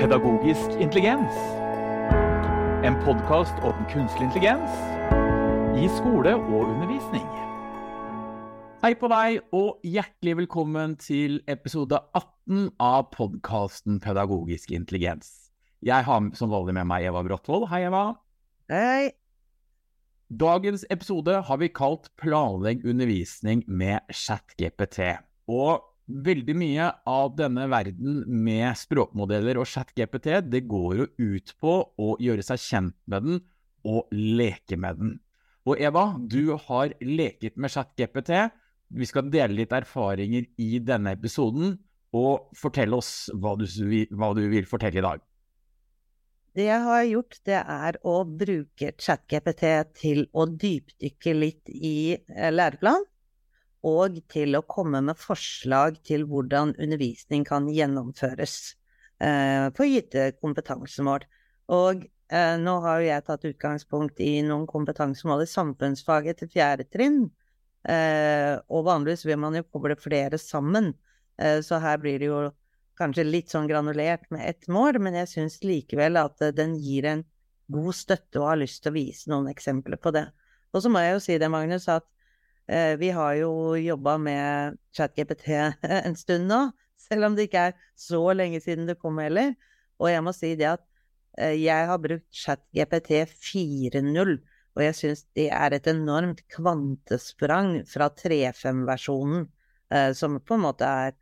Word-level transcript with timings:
Pedagogisk 0.00 0.70
intelligens. 0.80 1.34
En 2.88 2.94
podkast 3.04 3.52
om 3.60 3.82
kunstig 3.90 4.22
intelligens 4.24 4.78
i 5.76 5.90
skole 5.92 6.32
og 6.38 6.70
undervisning. 6.70 7.26
Hei 8.80 8.94
på 8.96 9.10
deg, 9.12 9.42
og 9.52 9.84
hjertelig 9.84 10.38
velkommen 10.38 10.94
til 11.04 11.42
episode 11.44 12.00
18 12.16 12.70
av 12.80 13.10
podkasten 13.12 14.00
Pedagogisk 14.00 14.72
intelligens. 14.72 15.52
Jeg 15.84 16.08
har 16.08 16.32
som 16.32 16.48
vanlig 16.48 16.78
med 16.80 16.88
meg 16.88 17.04
Eva 17.10 17.20
Bråttvold. 17.28 17.68
Hei, 17.68 17.82
Eva. 17.90 18.06
Hei. 18.72 19.12
Dagens 20.32 20.88
episode 20.88 21.42
har 21.44 21.60
vi 21.60 21.68
kalt 21.68 22.08
'Planlegg 22.16 22.88
undervisning 22.88 23.68
med 23.68 24.00
ChatGPT'. 24.08 25.20
Og 25.44 25.89
veldig 26.24 26.54
mye 26.58 26.86
av 27.08 27.34
denne 27.38 27.66
verden 27.70 28.22
med 28.26 28.76
språkmodeller 28.78 29.60
og 29.60 29.68
ChatGPT, 29.70 30.32
det 30.50 30.64
går 30.70 30.96
jo 31.00 31.06
ut 31.18 31.54
på 31.62 31.74
å 31.94 32.14
gjøre 32.22 32.44
seg 32.46 32.62
kjent 32.62 32.96
med 33.10 33.26
den 33.26 33.42
og 33.88 34.10
leke 34.12 34.78
med 34.80 35.00
den. 35.00 35.14
Og 35.68 35.80
Eva, 35.80 36.10
du 36.18 36.56
har 36.68 36.94
leket 37.04 37.56
med 37.60 37.72
ChatGPT. 37.72 38.32
Vi 38.90 39.06
skal 39.06 39.30
dele 39.32 39.60
litt 39.60 39.74
erfaringer 39.76 40.48
i 40.60 40.80
denne 40.82 41.14
episoden, 41.16 41.76
og 42.16 42.50
fortelle 42.58 42.98
oss 42.98 43.30
hva 43.38 43.54
du, 43.58 43.66
hva 44.10 44.32
du 44.34 44.42
vil 44.50 44.66
fortelle 44.66 44.98
i 44.98 45.04
dag. 45.04 45.20
Det 46.58 46.66
jeg 46.66 46.82
har 46.82 47.04
gjort, 47.06 47.36
det 47.46 47.60
er 47.60 47.98
å 48.02 48.16
bruke 48.26 48.90
ChatGPT 48.98 49.64
til 50.00 50.24
å 50.34 50.48
dypdykke 50.50 51.34
litt 51.36 51.70
i 51.70 52.18
læreplan 52.26 53.06
og 53.86 54.20
til 54.28 54.56
å 54.58 54.64
komme 54.68 55.00
med 55.04 55.18
forslag 55.18 55.98
til 56.04 56.26
hvordan 56.28 56.74
undervisning 56.76 57.46
kan 57.48 57.68
gjennomføres 57.72 58.56
eh, 59.22 59.68
på 59.72 59.88
gitte 59.88 60.30
kompetansemål. 60.40 61.24
Og 61.72 62.04
eh, 62.04 62.56
nå 62.60 62.76
har 62.84 63.00
jo 63.00 63.08
jeg 63.08 63.26
tatt 63.26 63.46
utgangspunkt 63.48 64.20
i 64.20 64.40
noen 64.44 64.66
kompetansemål 64.68 65.46
i 65.46 65.50
samfunnsfaget 65.50 66.42
til 66.42 66.52
fjerde 66.52 66.88
trinn. 66.92 67.22
Eh, 67.88 68.54
og 68.68 68.84
vanligvis 68.90 69.24
vil 69.24 69.40
man 69.40 69.56
jo 69.56 69.64
koble 69.72 69.96
flere 69.96 70.36
sammen, 70.40 70.92
eh, 71.40 71.60
så 71.64 71.80
her 71.80 71.96
blir 72.02 72.20
det 72.20 72.28
jo 72.28 72.40
kanskje 73.00 73.24
litt 73.24 73.52
sånn 73.52 73.68
granulert 73.70 74.26
med 74.28 74.44
ett 74.44 74.68
mål, 74.68 75.00
men 75.00 75.16
jeg 75.22 75.30
syns 75.32 75.60
likevel 75.64 76.20
at 76.20 76.42
eh, 76.44 76.52
den 76.52 76.76
gir 76.76 77.08
en 77.08 77.24
god 77.72 77.94
støtte 77.96 78.42
og 78.42 78.50
har 78.50 78.60
lyst 78.60 78.82
til 78.84 78.92
å 78.92 78.98
vise 78.98 79.30
noen 79.32 79.48
eksempler 79.48 80.00
på 80.02 80.12
det. 80.12 80.26
Og 80.74 80.84
så 80.84 80.92
må 80.92 81.00
jeg 81.02 81.16
jo 81.16 81.22
si 81.24 81.38
det, 81.40 81.48
Magnus, 81.50 81.88
at 81.88 82.04
vi 82.70 83.08
har 83.10 83.34
jo 83.34 83.74
jobba 83.74 84.12
med 84.22 84.76
ChatGPT 84.94 85.48
en 85.82 86.16
stund 86.16 86.46
nå, 86.46 86.60
selv 87.00 87.26
om 87.26 87.36
det 87.36 87.48
ikke 87.48 87.66
er 87.70 87.78
så 87.98 88.20
lenge 88.36 88.60
siden 88.62 88.86
det 88.86 88.98
kom 89.00 89.18
heller. 89.22 89.54
Og 90.00 90.10
jeg 90.12 90.24
må 90.24 90.34
si 90.36 90.54
det 90.58 90.68
at 90.70 90.84
eh, 91.38 91.56
jeg 91.60 91.88
har 91.90 92.00
brukt 92.02 92.26
ChatGPT 92.42 93.24
4.0, 93.32 94.36
og 94.76 94.84
jeg 94.84 94.96
syns 94.96 95.24
det 95.36 95.48
er 95.54 95.74
et 95.76 95.88
enormt 95.90 96.44
kvantesprang 96.52 97.80
fra 97.90 98.10
3.5-versjonen, 98.20 99.48
eh, 99.92 100.12
som 100.16 100.38
på 100.40 100.56
en 100.56 100.64
måte 100.68 100.86
er 100.86 101.18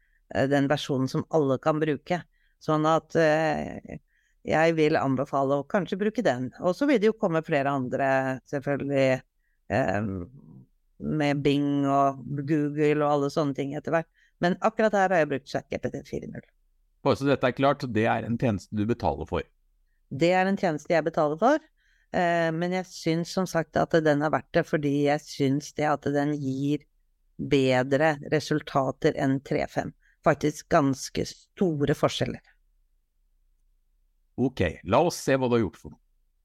den 0.53 0.69
versjonen 0.69 1.09
som 1.09 1.25
alle 1.33 1.57
kan 1.65 1.81
bruke. 1.81 2.21
Sånn 2.61 2.85
at 2.91 3.15
jeg 3.17 4.75
vil 4.77 4.99
anbefale 5.01 5.57
å 5.57 5.65
kanskje 5.65 5.97
bruke 6.03 6.21
den. 6.27 6.51
Og 6.61 6.75
så 6.77 6.85
vil 6.91 6.99
det 7.01 7.09
jo 7.09 7.15
komme 7.17 7.41
flere 7.47 7.73
andre, 7.73 8.09
selvfølgelig 8.51 9.23
med 10.99 11.43
Bing 11.45 11.87
og 11.87 12.23
Google 12.49 13.01
og 13.03 13.11
alle 13.11 13.31
sånne 13.33 13.57
ting 13.57 13.75
etter 13.79 13.95
hvert. 13.95 14.09
Men 14.43 14.57
akkurat 14.65 14.95
her 14.95 15.13
har 15.13 15.23
jeg 15.23 15.31
brukt 15.33 15.51
ChatGPT 15.51 16.01
4.0. 16.07 16.47
Bare 17.07 17.19
så 17.19 17.27
dette 17.29 17.47
er 17.47 17.57
klart, 17.57 17.87
det 17.95 18.07
er 18.11 18.27
en 18.27 18.39
tjeneste 18.39 18.75
du 18.75 18.85
betaler 18.87 19.29
for? 19.29 19.47
Det 20.09 20.31
er 20.35 20.49
en 20.49 20.59
tjeneste 20.59 20.95
jeg 20.95 21.07
betaler 21.07 21.39
for. 21.41 21.63
Eh, 22.17 22.51
men 22.55 22.75
jeg 22.79 22.89
syns 22.89 23.33
som 23.37 23.47
sagt 23.49 23.77
at 23.77 23.95
den 24.05 24.25
er 24.25 24.33
verdt 24.33 24.51
det, 24.57 24.65
fordi 24.67 24.95
jeg 25.07 25.25
syns 25.25 25.73
det 25.79 25.89
at 25.91 26.07
den 26.15 26.35
gir 26.41 26.85
bedre 27.39 28.17
resultater 28.33 29.17
enn 29.21 29.39
3.5. 29.47 29.93
Faktisk 30.27 30.69
ganske 30.73 31.27
store 31.31 31.95
forskjeller. 31.95 32.43
Ok, 34.39 34.63
la 34.87 35.03
oss 35.03 35.19
se 35.23 35.35
hva 35.35 35.49
du 35.49 35.57
har 35.57 35.65
gjort 35.67 35.81
for 35.81 35.95
noe. 35.95 36.03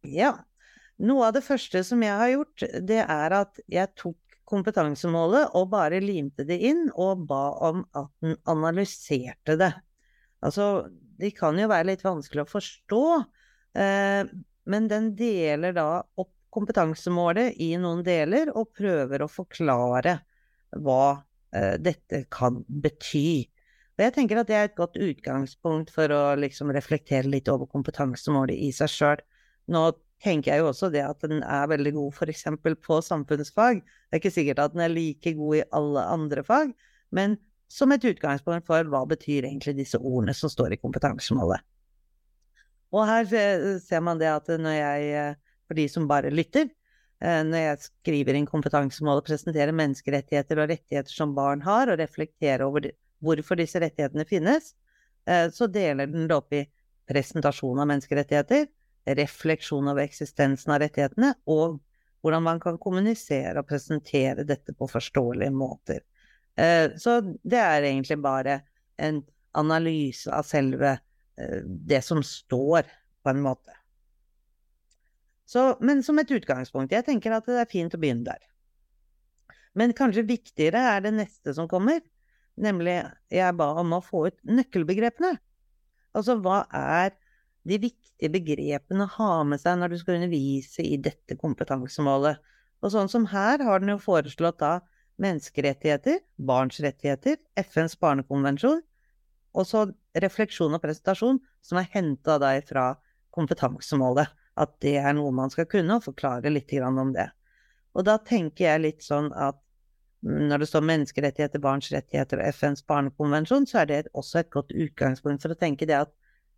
Ja. 0.09 0.33
Noe 1.03 1.29
av 1.29 1.35
det 1.35 1.43
første 1.45 1.81
som 1.85 2.03
jeg 2.05 2.13
har 2.19 2.29
gjort, 2.31 2.63
det 2.85 3.01
er 3.01 3.35
at 3.37 3.59
jeg 3.71 3.89
tok 3.97 4.17
kompetansemålet 4.49 5.55
og 5.57 5.69
bare 5.71 6.01
limte 6.03 6.45
det 6.47 6.59
inn 6.67 6.87
og 6.93 7.25
ba 7.29 7.43
om 7.69 7.83
at 7.95 8.11
den 8.23 8.37
analyserte 8.49 9.57
det. 9.59 9.71
Altså, 10.43 10.89
de 11.19 11.31
kan 11.35 11.57
jo 11.59 11.69
være 11.71 11.91
litt 11.93 12.03
vanskelig 12.03 12.43
å 12.43 12.51
forstå, 12.51 13.03
eh, 13.79 14.23
men 14.73 14.89
den 14.91 15.13
deler 15.19 15.75
da 15.75 15.87
opp 16.19 16.33
kompetansemålet 16.53 17.57
i 17.63 17.73
noen 17.81 18.03
deler 18.05 18.51
og 18.53 18.73
prøver 18.77 19.23
å 19.23 19.31
forklare 19.31 20.19
hva 20.83 21.05
eh, 21.55 21.75
dette 21.81 22.25
kan 22.33 22.61
bety. 22.67 23.43
Og 23.93 24.03
jeg 24.05 24.13
tenker 24.15 24.41
at 24.41 24.49
det 24.49 24.57
er 24.57 24.69
et 24.69 24.77
godt 24.77 24.97
utgangspunkt 24.97 25.93
for 25.93 26.13
å 26.13 26.21
liksom 26.39 26.71
reflektere 26.73 27.29
litt 27.29 27.49
over 27.51 27.69
kompetansemålet 27.69 28.57
i 28.57 28.71
seg 28.73 28.91
sjøl. 28.91 29.23
Nå 29.71 29.83
tenker 30.23 30.53
jeg 30.53 30.63
jo 30.63 30.69
også 30.71 30.89
det 30.93 31.03
at 31.05 31.23
den 31.27 31.43
er 31.43 31.69
veldig 31.71 31.93
god 31.97 32.19
f.eks. 32.19 32.45
på 32.83 32.99
samfunnsfag. 33.03 33.81
Det 33.83 34.15
er 34.17 34.21
ikke 34.21 34.33
sikkert 34.33 34.61
at 34.63 34.75
den 34.75 34.85
er 34.85 34.93
like 34.93 35.33
god 35.37 35.59
i 35.59 35.65
alle 35.75 36.05
andre 36.15 36.43
fag, 36.47 36.71
men 37.11 37.37
som 37.71 37.91
et 37.91 38.05
utgangspunkt 38.05 38.67
for 38.69 38.87
hva 38.91 39.03
betyr 39.09 39.47
egentlig 39.47 39.75
disse 39.79 39.99
ordene 39.99 40.35
som 40.37 40.51
står 40.51 40.75
i 40.75 40.81
kompetansemålet. 40.81 41.63
Og 42.93 43.07
her 43.09 43.25
ser 43.81 44.03
man 44.05 44.19
det 44.21 44.29
at 44.29 44.51
når 44.61 44.75
jeg, 44.77 45.37
for 45.65 45.79
de 45.79 45.87
som 45.89 46.05
bare 46.09 46.29
lytter, 46.33 46.67
eh, 47.23 47.41
når 47.47 47.63
jeg 47.63 47.79
skriver 47.87 48.37
inn 48.37 48.49
kompetansemål 48.49 49.23
og 49.23 49.27
presenterer 49.31 49.73
menneskerettigheter 49.73 50.61
og 50.61 50.69
rettigheter 50.69 51.09
som 51.09 51.33
barn 51.33 51.63
har, 51.65 51.89
og 51.89 51.97
reflekterer 51.97 52.67
over 52.67 52.91
hvorfor 53.23 53.57
disse 53.57 53.81
rettighetene 53.81 54.27
finnes, 54.29 54.75
eh, 55.25 55.47
så 55.49 55.65
deler 55.71 56.11
den 56.11 56.29
det 56.29 56.37
opp 56.37 56.53
i 56.53 56.61
presentasjon 57.09 57.81
av 57.81 57.89
menneskerettigheter, 57.89 58.69
refleksjon 59.05 59.89
over 59.91 60.05
eksistensen 60.05 60.73
av 60.73 60.81
rettighetene, 60.83 61.33
og 61.49 61.79
hvordan 62.23 62.45
man 62.45 62.59
kan 62.63 62.79
kommunisere 62.79 63.59
og 63.59 63.67
presentere 63.67 64.45
dette 64.47 64.75
på 64.77 64.87
forståelige 64.87 65.51
måter. 65.51 66.03
Eh, 66.55 66.93
så 66.97 67.19
det 67.43 67.59
er 67.59 67.89
egentlig 67.89 68.19
bare 68.23 68.61
en 69.01 69.19
analyse 69.59 70.31
av 70.31 70.47
selve 70.47 70.93
eh, 70.95 71.59
det 71.63 72.01
som 72.05 72.23
står, 72.23 72.87
på 73.23 73.31
en 73.31 73.43
måte. 73.43 73.75
Så, 75.47 75.77
men 75.79 76.01
som 76.03 76.19
et 76.19 76.31
utgangspunkt. 76.31 76.91
Jeg 76.91 77.05
tenker 77.07 77.35
at 77.35 77.45
det 77.47 77.59
er 77.61 77.69
fint 77.71 77.93
å 77.95 77.99
begynne 77.99 78.25
der. 78.27 78.41
Men 79.79 79.93
kanskje 79.95 80.25
viktigere 80.27 80.81
er 80.91 81.03
det 81.05 81.13
neste 81.15 81.53
som 81.55 81.69
kommer, 81.71 82.01
nemlig 82.59 82.99
jeg 83.33 83.57
ba 83.57 83.69
om 83.81 83.95
å 83.95 84.01
få 84.03 84.27
ut 84.29 84.39
nøkkelbegrepene. 84.45 85.37
Altså 86.13 86.35
hva 86.41 86.63
er 86.69 87.13
de 87.67 87.79
viktige 87.79 88.31
begrepene 88.31 89.05
å 89.05 89.13
ha 89.17 89.33
med 89.47 89.61
seg 89.61 89.77
når 89.79 89.93
du 89.93 89.99
skal 90.01 90.17
undervise 90.19 90.83
i 90.83 90.97
dette 90.99 91.37
kompetansemålet. 91.39 92.41
Og 92.83 92.91
sånn 92.91 93.11
som 93.11 93.27
her 93.31 93.63
har 93.63 93.79
den 93.79 93.93
jo 93.93 94.01
foreslått 94.03 94.59
da 94.59 94.73
menneskerettigheter, 95.23 96.19
barns 96.35 96.79
rettigheter, 96.83 97.37
FNs 97.59 97.95
barnekonvensjon, 98.01 98.81
og 99.53 99.67
så 99.69 99.85
refleksjon 100.19 100.73
og 100.73 100.81
presentasjon 100.83 101.39
som 101.63 101.79
er 101.79 101.91
henta 101.93 102.39
da 102.41 102.55
fra 102.67 102.93
kompetansemålet. 103.35 104.31
At 104.53 104.75
det 104.85 104.97
er 105.01 105.15
noe 105.17 105.31
man 105.33 105.49
skal 105.49 105.65
kunne, 105.69 105.97
og 105.97 106.05
forklare 106.05 106.51
litt 106.51 106.73
om 106.85 107.13
det. 107.13 107.29
Og 107.97 108.05
da 108.05 108.19
tenker 108.21 108.67
jeg 108.67 108.83
litt 108.83 109.05
sånn 109.05 109.31
at 109.33 109.57
når 110.23 110.63
det 110.63 110.67
står 110.69 110.85
menneskerettigheter, 110.87 111.59
barns 111.59 111.89
rettigheter 111.91 112.39
og 112.39 112.51
FNs 112.53 112.85
barnekonvensjon, 112.87 113.65
så 113.67 113.81
er 113.81 113.89
det 113.89 114.03
også 114.13 114.39
et 114.39 114.51
godt 114.53 114.71
utgangspunkt 114.71 115.43
for 115.43 115.53
å 115.53 115.59
tenke 115.59 115.87
det 115.89 115.97
at 115.97 116.13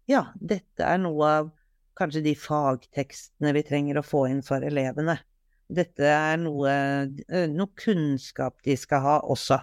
ja, 0.10 0.25
dette 0.36 0.86
er 0.86 1.00
noe 1.02 1.30
av 1.42 1.54
kanskje 1.98 2.24
de 2.25 2.34
fagtekstene 2.38 3.54
vi 3.56 3.63
trenger 3.66 4.00
å 4.00 4.06
få 4.06 4.25
inn 4.30 4.44
for 4.46 4.66
elevene. 4.66 5.18
Dette 5.66 6.06
er 6.06 6.38
noe, 6.38 6.74
eh, 7.30 7.48
noe 7.50 7.72
kunnskap 7.80 8.60
de 8.66 8.75
skal 8.78 9.02
ha 9.02 9.16
også. 9.24 9.62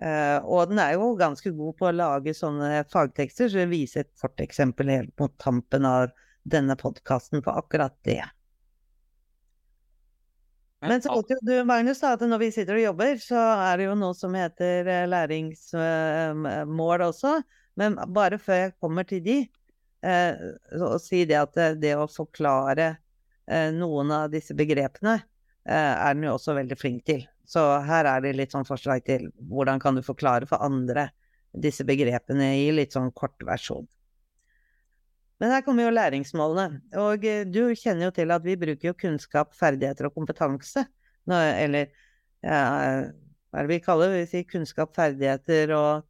Uh, 0.00 0.40
og 0.48 0.70
den 0.70 0.78
er 0.80 0.94
jo 0.96 1.10
ganske 1.18 1.50
god 1.52 1.74
på 1.76 1.86
å 1.90 1.92
lage 1.92 2.32
sånne 2.36 2.86
fagtekster, 2.88 3.50
så 3.52 3.58
jeg 3.62 3.68
viser 3.68 4.00
et 4.04 4.12
kort 4.20 4.40
eksempel 4.40 4.88
helt 4.88 5.12
mot 5.20 5.34
tampen 5.36 5.84
av 5.84 6.08
denne 6.48 6.72
podkasten 6.80 7.42
på 7.44 7.52
akkurat 7.52 7.92
det. 8.08 8.22
Men 10.84 11.00
så 11.04 11.14
vet 11.16 11.30
jo 11.32 11.38
du, 11.44 11.52
Magnus, 11.68 12.02
at 12.04 12.20
når 12.24 12.40
vi 12.42 12.50
sitter 12.52 12.76
og 12.76 12.86
jobber, 12.86 13.20
så 13.20 13.40
er 13.68 13.80
det 13.80 13.86
jo 13.86 13.94
noe 13.96 14.16
som 14.16 14.34
heter 14.36 14.84
eh, 14.84 15.06
læringsmål 15.08 17.04
også. 17.06 17.38
Men 17.80 17.96
bare 18.14 18.38
før 18.38 18.60
jeg 18.60 18.74
kommer 18.82 19.06
til 19.08 19.22
de, 19.24 19.38
eh, 20.06 20.44
og 20.78 20.98
si 21.02 21.24
det 21.28 21.38
at 21.40 21.54
det, 21.56 21.68
det 21.82 21.94
å 21.98 22.08
forklare 22.10 22.90
eh, 23.50 23.70
noen 23.74 24.12
av 24.14 24.28
disse 24.32 24.54
begrepene 24.56 25.16
eh, 25.18 25.74
er 25.74 26.14
den 26.14 26.28
jo 26.28 26.36
også 26.36 26.54
veldig 26.58 26.78
flink 26.78 27.04
til. 27.08 27.24
Så 27.44 27.62
her 27.84 28.08
er 28.08 28.22
det 28.24 28.36
litt 28.38 28.54
sånn 28.54 28.68
forslag 28.68 29.04
til 29.06 29.28
hvordan 29.50 29.82
kan 29.82 29.98
du 29.98 30.04
forklare 30.06 30.48
for 30.48 30.62
andre 30.64 31.10
disse 31.54 31.84
begrepene 31.86 32.54
i 32.62 32.70
litt 32.74 32.94
sånn 32.94 33.12
kort 33.14 33.42
versjon. 33.46 33.86
Men 35.42 35.50
her 35.50 35.64
kommer 35.66 35.84
jo 35.84 35.92
læringsmålene. 35.94 36.80
Og 37.02 37.26
eh, 37.26 37.42
du 37.44 37.74
kjenner 37.78 38.08
jo 38.08 38.14
til 38.14 38.32
at 38.34 38.46
vi 38.46 38.56
bruker 38.58 38.92
jo 38.92 38.96
kunnskap, 38.98 39.52
ferdigheter 39.58 40.08
og 40.08 40.16
kompetanse. 40.16 40.86
Eller 41.26 41.90
ja, 42.44 42.58
hva 43.54 43.62
er 43.62 43.68
det 43.68 43.70
vi 43.70 43.84
kaller 43.84 44.10
det? 44.12 44.24
Vi 44.24 44.30
sier 44.32 44.46
kunnskap, 44.50 44.90
ferdigheter 44.96 45.70
og, 45.76 46.06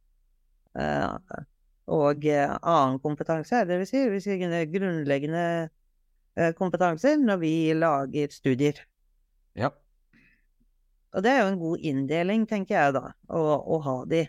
uh, 0.75 1.43
og 1.91 2.25
uh, 2.25 2.55
annen 2.59 2.99
kompetanse, 3.03 3.63
dvs. 3.69 3.93
vi 4.13 4.21
sier. 4.23 4.65
Grunnleggende 4.71 5.45
uh, 5.69 6.51
kompetanser 6.57 7.19
når 7.21 7.41
vi 7.41 7.55
lager 7.77 8.33
studier. 8.33 8.81
Ja. 9.55 9.71
Og 11.15 11.23
det 11.23 11.31
er 11.31 11.43
jo 11.43 11.51
en 11.51 11.61
god 11.61 11.85
inndeling, 11.91 12.47
tenker 12.49 12.75
jeg 12.75 12.95
da, 12.97 13.05
å, 13.31 13.43
å 13.75 13.79
ha 13.85 13.99
de. 14.09 14.25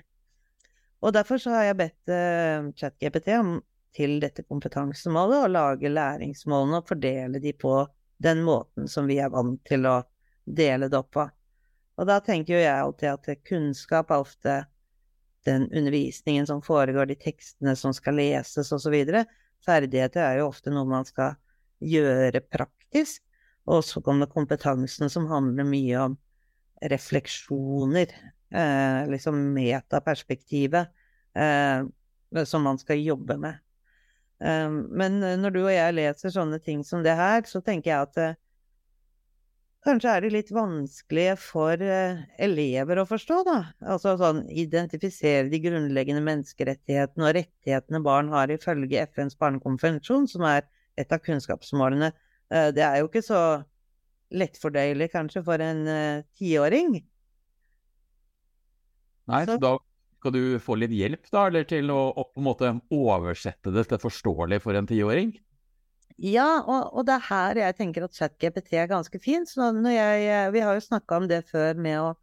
Og 1.03 1.14
derfor 1.17 1.41
så 1.43 1.55
har 1.56 1.70
jeg 1.70 1.81
bedt 1.81 2.12
uh, 2.12 2.69
ChatGPT 2.79 3.32
om 3.41 3.56
til 3.97 4.19
dette 4.20 4.44
kompetansemålet 4.44 5.47
og 5.47 5.55
lage 5.55 5.91
læringsmålene 5.91 6.82
og 6.82 6.91
fordele 6.91 7.41
de 7.41 7.53
på 7.56 7.79
den 8.23 8.43
måten 8.44 8.88
som 8.88 9.08
vi 9.08 9.19
er 9.20 9.32
vant 9.32 9.62
til 9.67 9.88
å 9.88 9.99
dele 10.44 10.91
det 10.93 10.99
opp 11.00 11.14
på. 11.17 11.25
Og 11.97 12.08
da 12.08 12.19
tenker 12.20 12.56
jo 12.56 12.61
jeg 12.61 12.76
alltid 12.76 13.12
at 13.14 13.44
kunnskap 13.49 14.12
er 14.12 14.25
ofte 14.25 14.56
den 15.46 15.69
undervisningen 15.70 16.46
som 16.48 16.62
foregår, 16.62 17.06
de 17.06 17.16
tekstene 17.19 17.76
som 17.78 17.94
skal 17.96 18.19
leses 18.19 18.72
osv. 18.75 18.96
Ferdigheter 19.66 20.22
er 20.22 20.40
jo 20.40 20.50
ofte 20.50 20.72
noe 20.75 20.88
man 20.88 21.06
skal 21.08 21.37
gjøre 21.82 22.43
praktisk. 22.44 23.22
Og 23.66 23.82
så 23.82 24.00
kommer 24.04 24.31
kompetansen 24.31 25.10
som 25.10 25.26
handler 25.31 25.66
mye 25.66 25.98
om 26.04 26.16
refleksjoner, 26.87 28.12
eh, 28.54 29.00
liksom 29.10 29.40
metaperspektivet, 29.56 30.93
eh, 31.34 32.44
som 32.44 32.62
man 32.62 32.78
skal 32.78 33.02
jobbe 33.02 33.37
med. 33.43 33.58
Eh, 34.44 34.70
men 34.70 35.19
når 35.19 35.50
du 35.50 35.60
og 35.64 35.72
jeg 35.72 35.96
leser 35.98 36.31
sånne 36.31 36.60
ting 36.62 36.84
som 36.84 37.02
det 37.02 37.16
her, 37.19 37.43
så 37.43 37.60
tenker 37.64 37.90
jeg 37.90 38.06
at 38.06 38.22
eh, 38.22 38.38
kanskje 39.86 40.12
er 40.12 40.24
det 40.24 40.32
litt 40.34 40.50
vanskelig 40.54 41.28
for 41.40 41.80
eh, 41.82 42.24
elever 42.42 43.00
å 43.00 43.06
forstå, 43.08 43.38
da. 43.46 43.56
Altså 43.94 44.16
sånn 44.20 44.42
identifisere 44.50 45.46
de 45.52 45.60
grunnleggende 45.62 46.24
menneskerettighetene 46.26 47.28
og 47.28 47.36
rettighetene 47.38 48.02
barn 48.04 48.30
har 48.34 48.52
ifølge 48.52 49.06
FNs 49.12 49.38
barnekonvensjon, 49.40 50.28
som 50.30 50.46
er 50.48 50.66
et 51.00 51.12
av 51.12 51.22
kunnskapsmålene. 51.24 52.12
Eh, 52.50 52.70
det 52.76 52.84
er 52.84 53.00
jo 53.00 53.10
ikke 53.10 53.24
så 53.24 53.40
lettfordøyelig 54.34 55.10
kanskje 55.12 55.42
for 55.46 55.62
en 55.62 55.84
uh, 55.86 56.24
tiåring. 56.34 56.96
Nei, 59.30 59.42
så. 59.46 59.54
så 59.54 59.62
da 59.62 59.74
skal 60.18 60.34
du 60.34 60.58
få 60.62 60.78
litt 60.80 60.94
hjelp, 60.94 61.28
da, 61.30 61.46
eller 61.46 61.66
til 61.70 61.92
å, 61.94 62.00
å 62.10 62.24
på 62.26 62.42
en 62.42 62.46
måte 62.48 62.72
oversette 62.94 63.70
det 63.74 63.86
til 63.90 64.02
forståelig 64.02 64.58
for 64.64 64.78
en 64.78 64.88
tiåring? 64.90 65.30
Ja, 66.16 66.62
og, 66.64 66.94
og, 66.96 67.02
det 67.04 67.12
er 67.18 67.26
her 67.28 67.58
jeg 67.60 67.76
tenker 67.76 68.06
at 68.06 68.16
ChatGPT 68.16 68.78
er 68.80 68.88
ganske 68.88 69.18
fin. 69.20 69.44
Så 69.48 69.68
jeg, 69.92 70.52
vi 70.54 70.62
har 70.64 70.78
jo 70.78 70.84
snakka 70.84 71.20
om 71.20 71.28
det 71.28 71.42
før 71.50 71.76
med 71.76 72.00
å 72.00 72.14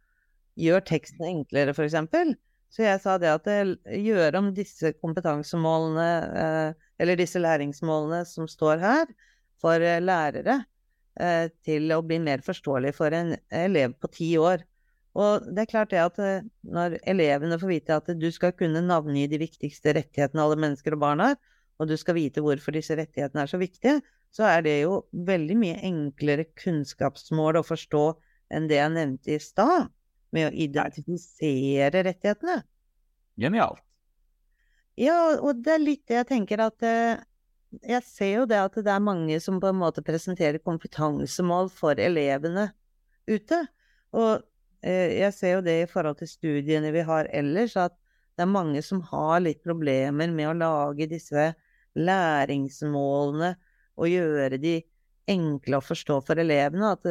gjøre 0.58 0.86
teksten 0.88 1.28
enklere, 1.28 1.74
f.eks. 1.74 2.34
Så 2.74 2.82
jeg 2.82 3.00
sa 3.04 3.14
det 3.22 3.30
at 3.30 3.46
gjøre 3.86 4.40
om 4.40 4.50
disse 4.54 4.90
kompetansemålene, 4.98 6.08
eh, 6.42 6.88
eller 6.98 7.18
disse 7.20 7.38
læringsmålene 7.38 8.24
som 8.26 8.50
står 8.50 8.82
her, 8.82 9.12
for 9.62 9.78
eh, 9.78 10.02
lærere, 10.02 10.64
eh, 11.20 11.46
til 11.62 11.94
å 11.94 12.02
bli 12.02 12.18
mer 12.22 12.42
forståelig 12.42 12.96
for 12.96 13.14
en 13.14 13.36
elev 13.54 13.94
på 14.02 14.10
ti 14.18 14.32
år. 14.42 14.66
Og 15.14 15.46
det 15.54 15.62
er 15.64 15.70
klart 15.70 15.94
det 15.94 16.02
at 16.02 16.18
eh, 16.18 16.46
når 16.66 16.98
elevene 17.06 17.58
får 17.62 17.70
vite 17.70 17.98
at 18.00 18.10
du 18.18 18.26
skal 18.34 18.54
kunne 18.58 18.82
navngi 18.82 19.28
de 19.30 19.38
viktigste 19.44 19.94
rettighetene 19.94 20.42
alle 20.42 20.58
mennesker 20.58 20.96
og 20.96 21.04
barn 21.06 21.22
har, 21.22 21.38
og 21.78 21.90
du 21.90 21.96
skal 21.98 22.16
vite 22.18 22.42
hvorfor 22.44 22.76
disse 22.76 22.96
rettighetene 22.98 23.44
er 23.44 23.50
så 23.50 23.60
viktige, 23.60 23.98
så 24.34 24.46
er 24.48 24.64
det 24.66 24.76
jo 24.82 25.00
veldig 25.26 25.56
mye 25.58 25.80
enklere 25.86 26.46
kunnskapsmål 26.58 27.60
å 27.60 27.66
forstå 27.66 28.04
enn 28.54 28.68
det 28.70 28.78
jeg 28.80 28.94
nevnte 28.94 29.34
i 29.34 29.40
stad, 29.42 29.90
med 30.34 30.48
å 30.48 30.54
identifisere 30.64 32.02
rettighetene. 32.06 32.56
Genialt. 33.38 33.82
Ja, 34.98 35.36
og 35.38 35.62
det 35.62 35.74
er 35.74 35.82
litt 35.82 36.02
det 36.10 36.20
jeg 36.20 36.28
tenker 36.30 36.60
at 36.62 36.82
eh, 36.86 37.22
Jeg 37.82 38.02
ser 38.06 38.30
jo 38.30 38.42
det 38.46 38.58
at 38.62 38.76
det 38.86 38.90
er 38.90 39.02
mange 39.02 39.38
som 39.42 39.56
på 39.62 39.70
en 39.70 39.78
måte 39.80 40.02
presenterer 40.06 40.62
kompetansemål 40.62 41.70
for 41.74 41.98
elevene 41.98 42.68
ute. 43.26 43.58
Og 44.14 44.42
Eh, 44.84 45.16
jeg 45.16 45.32
ser 45.32 45.54
jo 45.56 45.60
det 45.64 45.74
i 45.80 45.88
forhold 45.88 46.18
til 46.20 46.28
studiene 46.28 46.92
vi 46.92 47.04
har 47.08 47.28
ellers, 47.32 47.76
at 47.80 47.94
det 48.36 48.44
er 48.44 48.50
mange 48.50 48.82
som 48.84 49.00
har 49.08 49.40
litt 49.40 49.62
problemer 49.64 50.32
med 50.34 50.50
å 50.50 50.58
lage 50.58 51.08
disse 51.08 51.52
læringsmålene 51.94 53.54
og 53.94 54.10
gjøre 54.10 54.58
de 54.62 54.78
enkle 55.30 55.78
å 55.78 55.84
forstå 55.84 56.18
for 56.26 56.40
elevene. 56.42 56.92
At, 56.96 57.06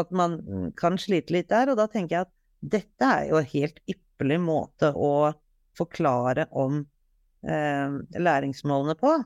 at 0.00 0.14
man 0.14 0.38
kan 0.78 0.98
slite 1.00 1.34
litt 1.34 1.50
der. 1.52 1.72
Og 1.72 1.80
da 1.80 1.88
tenker 1.90 2.16
jeg 2.16 2.28
at 2.28 2.34
dette 2.62 3.08
er 3.08 3.28
jo 3.32 3.40
en 3.40 3.50
helt 3.52 3.82
ypperlig 3.90 4.38
måte 4.44 4.92
å 4.94 5.32
forklare 5.76 6.46
om 6.54 6.82
eh, 7.42 7.98
læringsmålene 8.18 8.96
på. 9.00 9.16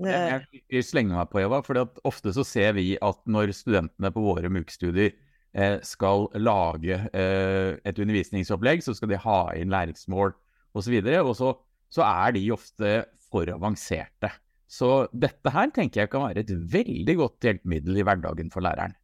Jeg, 0.00 0.46
jeg 0.72 0.86
slenger 0.86 1.18
meg 1.18 1.28
på, 1.28 1.42
Eva, 1.42 1.58
for 1.64 1.82
ofte 2.08 2.32
så 2.32 2.44
ser 2.46 2.72
vi 2.78 2.94
at 3.04 3.18
når 3.28 3.52
studentene 3.52 4.12
på 4.14 4.22
våre 4.24 4.48
MOOC-studier 4.48 5.12
Eh, 5.50 5.80
skal 5.82 6.28
lage 6.38 6.94
eh, 7.10 7.74
et 7.82 7.96
undervisningsopplegg, 7.98 8.84
så 8.86 8.92
skal 8.94 9.10
de 9.10 9.18
ha 9.18 9.38
inn 9.58 9.72
læringsmål 9.72 10.30
osv. 10.30 10.76
Og, 10.78 10.84
så 10.86 10.92
videre, 10.92 11.22
og 11.26 11.34
så, 11.34 11.48
så 11.90 12.04
er 12.06 12.36
de 12.36 12.44
ofte 12.54 12.90
for 13.30 13.50
avanserte. 13.52 14.32
Så 14.70 15.08
dette 15.10 15.50
her 15.50 15.70
tenker 15.74 16.04
jeg 16.04 16.12
kan 16.12 16.28
være 16.28 16.44
et 16.44 16.50
veldig 16.72 17.16
godt 17.18 17.46
hjelpemiddel 17.46 18.00
i 18.00 18.04
hverdagen 18.06 18.52
for 18.54 18.62
læreren. 18.62 18.94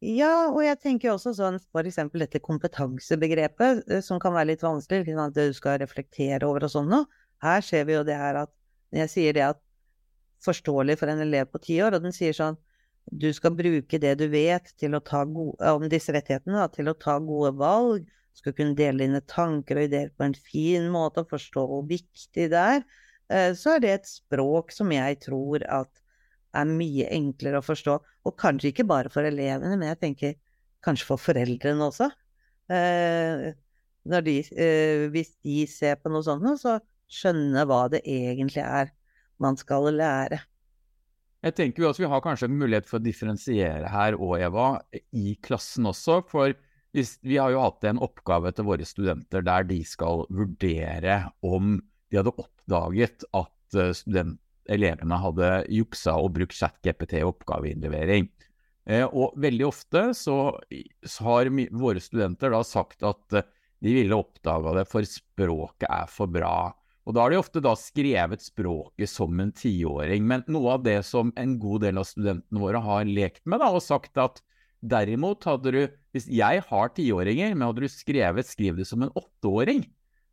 Ja, 0.00 0.48
og 0.48 0.62
jeg 0.64 0.78
tenker 0.80 1.12
også 1.12 1.34
sånn 1.36 1.58
f.eks. 1.60 1.98
dette 2.14 2.40
kompetansebegrepet, 2.40 3.82
eh, 3.90 4.00
som 4.04 4.20
kan 4.22 4.32
være 4.32 4.54
litt 4.54 4.62
vanskelig, 4.64 5.12
at 5.12 5.34
du 5.36 5.52
skal 5.52 5.80
reflektere 5.82 6.46
over 6.48 6.64
og 6.64 6.72
sånn 6.72 6.88
noe. 6.88 7.08
Her 7.44 7.60
ser 7.64 7.84
vi 7.88 7.98
jo 7.98 8.04
det 8.06 8.16
her 8.16 8.38
at 8.46 8.52
jeg 8.96 9.12
sier 9.12 9.36
det 9.36 9.44
at 9.50 9.60
forståelig 10.44 10.96
for 11.00 11.12
en 11.12 11.20
elev 11.26 11.50
på 11.52 11.60
ti 11.66 11.76
år, 11.84 11.98
og 11.98 12.06
den 12.06 12.16
sier 12.16 12.36
sånn 12.36 12.56
du 13.10 13.28
skal 13.34 13.56
bruke 13.58 13.98
det 13.98 14.14
du 14.20 14.26
vet 14.30 14.70
gode, 14.78 15.72
om 15.72 15.86
disse 15.90 16.12
rettighetene, 16.14 16.60
da, 16.60 16.68
til 16.70 16.88
å 16.90 16.94
ta 16.94 17.18
gode 17.18 17.52
valg. 17.58 18.06
Skal 18.38 18.54
kunne 18.54 18.78
dele 18.78 19.02
dine 19.02 19.20
tanker 19.26 19.80
og 19.80 19.88
ideer 19.88 20.12
på 20.14 20.24
en 20.24 20.36
fin 20.36 20.86
måte 20.92 21.24
og 21.24 21.32
forstå 21.32 21.64
hvor 21.66 21.82
viktig 21.88 22.46
det 22.52 22.60
er. 22.76 22.84
Eh, 23.30 23.52
så 23.56 23.76
er 23.76 23.82
det 23.84 23.92
et 23.94 24.10
språk 24.10 24.74
som 24.74 24.90
jeg 24.94 25.20
tror 25.24 25.64
at 25.70 25.90
er 26.58 26.66
mye 26.66 27.06
enklere 27.14 27.60
å 27.60 27.64
forstå. 27.64 27.96
Og 28.26 28.36
kanskje 28.40 28.72
ikke 28.72 28.88
bare 28.90 29.12
for 29.12 29.26
elevene, 29.26 29.76
men 29.78 29.92
jeg 29.92 30.00
tenker 30.02 30.38
kanskje 30.84 31.08
for 31.12 31.22
foreldrene 31.22 31.86
også. 31.86 32.10
Eh, 32.70 33.50
de, 34.10 34.36
eh, 34.56 35.06
hvis 35.12 35.34
de 35.44 35.64
ser 35.70 36.00
på 36.00 36.12
noe 36.12 36.26
sånt, 36.26 36.46
så 36.60 36.78
skjønne 37.10 37.66
hva 37.68 37.84
det 37.92 38.02
egentlig 38.06 38.64
er 38.64 38.90
man 39.40 39.58
skal 39.58 39.90
lære. 39.94 40.40
Jeg 41.40 41.56
tenker 41.56 41.88
at 41.88 41.98
vi 41.98 42.08
har 42.10 42.20
kanskje 42.20 42.50
en 42.50 42.58
mulighet 42.60 42.88
for 42.88 42.98
å 42.98 43.04
differensiere 43.04 43.88
her 43.88 44.16
òg, 44.18 44.34
Eva, 44.44 44.66
i 45.16 45.38
klassen 45.40 45.88
også. 45.88 46.18
For 46.28 46.52
hvis, 46.92 47.14
vi 47.24 47.38
har 47.40 47.54
jo 47.54 47.62
hatt 47.62 47.86
en 47.88 48.02
oppgave 48.04 48.52
til 48.52 48.66
våre 48.68 48.84
studenter 48.84 49.44
der 49.46 49.64
de 49.68 49.78
skal 49.88 50.26
vurdere 50.28 51.22
om 51.40 51.78
de 52.10 52.20
hadde 52.20 52.34
oppdaget 52.34 53.26
at 53.36 53.78
eh, 53.78 53.92
student, 53.96 54.38
elevene 54.70 55.18
hadde 55.18 55.50
juksa 55.72 56.16
og 56.20 56.34
brukt 56.36 56.54
ChatGPT 56.54 57.18
i 57.20 57.26
oppgaveinnlevering. 57.26 58.28
Eh, 58.90 59.06
og 59.06 59.36
veldig 59.40 59.66
ofte 59.68 60.10
så, 60.16 60.36
har 61.26 61.50
våre 61.70 62.02
studenter 62.02 62.52
da 62.54 62.62
sagt 62.66 63.04
at 63.06 63.38
eh, 63.38 63.48
de 63.80 63.96
ville 63.96 64.16
oppdaga 64.18 64.74
det, 64.80 64.86
for 64.90 65.06
språket 65.08 65.88
er 65.88 66.10
for 66.12 66.30
bra. 66.30 66.70
Og 67.08 67.16
da 67.16 67.24
har 67.24 67.32
de 67.32 67.40
ofte 67.40 67.62
da 67.64 67.72
skrevet 67.78 68.42
språket 68.44 69.08
som 69.08 69.38
en 69.40 69.52
tiåring. 69.56 70.26
Men 70.28 70.44
noe 70.52 70.76
av 70.76 70.84
det 70.84 71.00
som 71.08 71.32
en 71.40 71.56
god 71.58 71.86
del 71.86 72.00
av 72.00 72.06
studentene 72.10 72.60
våre 72.60 72.82
har 72.84 73.08
lekt 73.08 73.46
med, 73.48 73.62
da, 73.62 73.70
og 73.72 73.82
sagt 73.82 74.20
at 74.20 74.42
derimot 74.80 75.44
hadde 75.44 75.72
du 75.74 75.80
Hvis 76.10 76.26
jeg 76.26 76.62
har 76.66 76.88
tiåringer, 76.90 77.52
men 77.54 77.68
hadde 77.68 77.84
du 77.84 77.88
skrevet 77.88 78.48
'skriv 78.48 78.76
det 78.76 78.86
som 78.88 79.02
en 79.02 79.12
åtteåring'. 79.14 79.84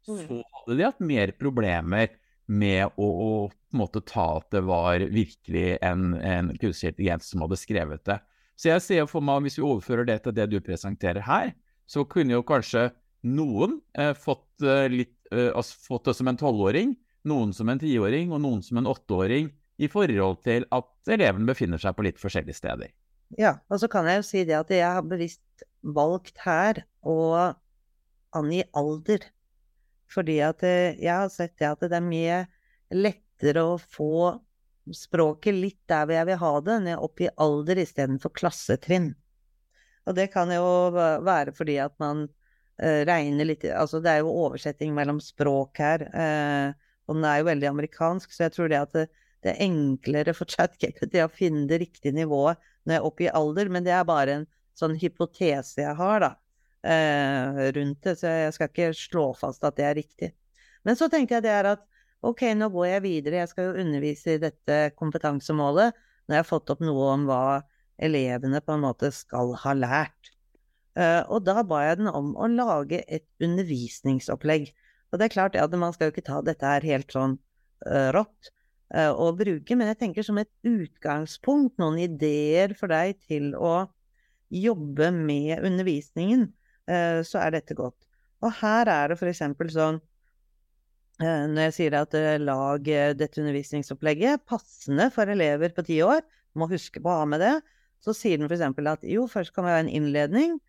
Så 0.07 0.39
hadde 0.39 0.77
de 0.79 0.87
hatt 0.87 1.03
mer 1.03 1.33
problemer 1.39 2.15
med 2.47 2.95
å, 2.95 3.07
å 3.07 3.31
på 3.51 3.75
en 3.75 3.81
måte 3.81 4.01
ta 4.07 4.37
at 4.37 4.47
det 4.55 4.63
var 4.63 5.03
virkelig 5.11 5.77
en, 5.83 6.13
en 6.15 6.53
kunstig 6.55 6.93
intelligens 6.93 7.27
som 7.33 7.43
hadde 7.43 7.59
skrevet 7.59 8.05
det. 8.07 8.21
Så 8.57 8.71
jeg 8.71 8.83
ser 8.85 9.09
for 9.11 9.21
meg, 9.21 9.43
hvis 9.45 9.59
vi 9.59 9.65
overfører 9.67 10.07
det 10.07 10.21
til 10.23 10.35
det 10.37 10.47
du 10.49 10.57
presenterer 10.63 11.21
her, 11.27 11.51
så 11.87 12.07
kunne 12.09 12.37
jo 12.37 12.45
kanskje 12.47 12.87
noen 13.27 13.77
eh, 13.97 14.13
fått 14.17 14.63
eh, 14.63 14.87
litt 14.91 15.13
uh, 15.33 15.61
fått 15.61 16.07
det 16.07 16.15
som 16.17 16.29
en 16.31 16.39
tolvåring, 16.39 16.95
noen 17.27 17.53
som 17.53 17.69
en 17.69 17.81
tiåring 17.81 18.31
og 18.31 18.41
noen 18.43 18.63
som 18.63 18.79
en 18.79 18.89
åtteåring, 18.89 19.51
i 19.77 19.89
forhold 19.91 20.39
til 20.47 20.65
at 20.73 21.11
eleven 21.13 21.45
befinner 21.45 21.81
seg 21.81 21.93
på 21.93 22.07
litt 22.07 22.17
forskjellige 22.17 22.57
steder. 22.57 22.93
Ja, 23.37 23.59
og 23.69 23.81
så 23.81 23.89
kan 23.91 24.07
jeg 24.09 24.21
jo 24.21 24.25
si 24.25 24.43
det 24.47 24.55
at 24.57 24.71
jeg 24.73 24.87
har 24.87 25.05
bevisst 25.05 25.65
valgt 25.83 26.39
her 26.41 26.81
å 27.05 27.17
angi 28.37 28.63
alder. 28.77 29.27
Fordi 30.11 30.39
at 30.45 30.63
eh, 30.63 30.97
jeg 31.01 31.13
har 31.13 31.31
sett 31.33 31.57
det 31.59 31.69
at 31.69 31.83
det 31.83 31.97
er 31.97 32.05
mye 32.05 32.41
lettere 32.95 33.63
å 33.67 33.77
få 33.81 34.37
språket 34.95 35.55
litt 35.55 35.81
der 35.89 36.11
jeg 36.15 36.27
vil 36.29 36.41
ha 36.41 36.51
det, 36.63 36.79
ned 36.85 37.03
opp 37.03 37.21
i 37.21 37.29
alder 37.43 37.81
istedenfor 37.83 38.31
klassetrinn. 38.37 39.11
Og 40.07 40.15
det 40.15 40.29
kan 40.31 40.51
jo 40.53 40.67
være 40.95 41.51
fordi 41.55 41.77
at 41.83 41.95
man 41.99 42.23
uh, 42.29 43.01
regner 43.07 43.49
litt 43.49 43.65
Altså 43.67 43.99
det 43.99 44.13
er 44.13 44.21
jo 44.23 44.35
oversetting 44.45 44.93
mellom 44.95 45.19
språk 45.23 45.81
her, 45.83 46.05
uh, 46.13 46.71
og 47.07 47.19
den 47.19 47.27
er 47.27 47.41
jo 47.41 47.49
veldig 47.49 47.69
amerikansk, 47.73 48.31
så 48.31 48.45
jeg 48.45 48.55
tror 48.55 48.71
det 48.71 48.79
at 48.79 48.95
det, 48.95 49.05
det 49.43 49.53
er 49.53 49.65
enklere 49.67 50.35
for 50.37 50.49
ChatGPT 50.53 51.19
å 51.23 51.31
finne 51.31 51.67
det 51.67 51.81
riktige 51.83 52.15
nivået 52.15 52.61
når 52.87 52.95
jeg 52.95 53.01
er 53.01 53.09
oppe 53.11 53.27
i 53.27 53.33
alder, 53.35 53.71
men 53.73 53.83
det 53.83 53.91
er 53.95 54.07
bare 54.07 54.39
en 54.39 54.47
sånn 54.77 54.95
hypotese 55.01 55.81
jeg 55.83 55.99
har, 55.99 56.23
da, 56.23 56.31
uh, 56.85 57.61
rundt 57.75 58.03
det, 58.05 58.17
så 58.19 58.33
jeg 58.33 58.55
skal 58.55 58.71
ikke 58.71 58.89
slå 58.97 59.27
fast 59.37 59.65
at 59.67 59.77
det 59.79 59.87
er 59.87 59.97
riktig. 59.97 60.31
Men 60.85 60.99
så 60.99 61.09
tenkte 61.11 61.37
jeg 61.37 61.47
det 61.47 61.53
er 61.53 61.71
at 61.73 61.85
ok, 62.25 62.43
nå 62.57 62.69
går 62.73 62.89
jeg 62.91 63.05
videre, 63.05 63.41
jeg 63.41 63.51
skal 63.51 63.69
jo 63.69 63.81
undervise 63.83 64.35
i 64.35 64.41
dette 64.41 64.79
kompetansemålet. 64.97 65.95
Jeg 66.27 66.39
har 66.41 66.47
fått 66.47 66.71
opp 66.73 66.81
noe 66.83 67.11
om 67.13 67.27
hva 67.29 67.61
elevene 67.97 68.61
på 68.63 68.75
en 68.75 68.83
måte 68.83 69.11
skal 69.15 69.53
ha 69.63 69.73
lært. 69.77 70.33
Eh, 70.97 71.21
og 71.29 71.45
da 71.45 71.61
ba 71.67 71.83
jeg 71.85 71.99
den 72.01 72.09
om 72.09 72.33
å 72.37 72.49
lage 72.49 73.03
et 73.05 73.25
undervisningsopplegg. 73.43 74.71
Og 75.11 75.19
det 75.19 75.27
er 75.27 75.33
klart 75.33 75.57
at 75.59 75.75
man 75.77 75.93
skal 75.95 76.09
jo 76.09 76.15
ikke 76.15 76.25
ta 76.29 76.41
dette 76.43 76.67
her 76.67 76.83
helt 76.83 77.13
sånn 77.13 77.37
uh, 77.87 78.09
rått 78.11 78.49
uh, 78.91 79.13
å 79.15 79.29
bruke, 79.37 79.77
men 79.77 79.87
jeg 79.93 79.99
tenker 80.01 80.25
som 80.25 80.39
et 80.41 80.51
utgangspunkt, 80.67 81.77
noen 81.79 82.01
ideer 82.03 82.73
for 82.75 82.91
deg 82.91 83.15
til 83.23 83.53
å 83.55 83.85
jobbe 84.51 85.07
med 85.15 85.63
undervisningen, 85.63 86.49
så 86.87 87.41
er 87.41 87.51
dette 87.51 87.75
godt. 87.75 87.97
Og 88.45 88.53
her 88.61 88.87
er 88.87 89.11
det 89.11 89.17
eksempel 89.27 89.67
sånn 89.73 89.97
Eh, 91.17 91.45
når 91.49 91.71
jeg 91.71 91.73
sier 91.73 91.95
at 91.97 92.13
eh, 92.13 92.35
lag 92.37 92.89
eh, 92.93 93.15
dette 93.17 93.41
undervisningsopplegget 93.41 94.43
passende 94.45 95.07
for 95.13 95.29
elever 95.33 95.73
på 95.73 95.85
ti 95.87 95.97
år, 96.05 96.21
må 96.57 96.67
huske 96.69 97.01
på 97.01 97.09
å 97.09 97.23
ha 97.23 97.25
med 97.29 97.41
det, 97.41 97.55
så 98.05 98.13
sier 98.13 98.37
den 98.37 98.45
f.eks. 98.45 98.61
at 98.91 99.05
jo, 99.09 99.23
først 99.31 99.55
kan 99.55 99.65
vi 99.65 99.73
ha 99.73 99.79
en 99.81 99.89
innledning, 99.89 100.59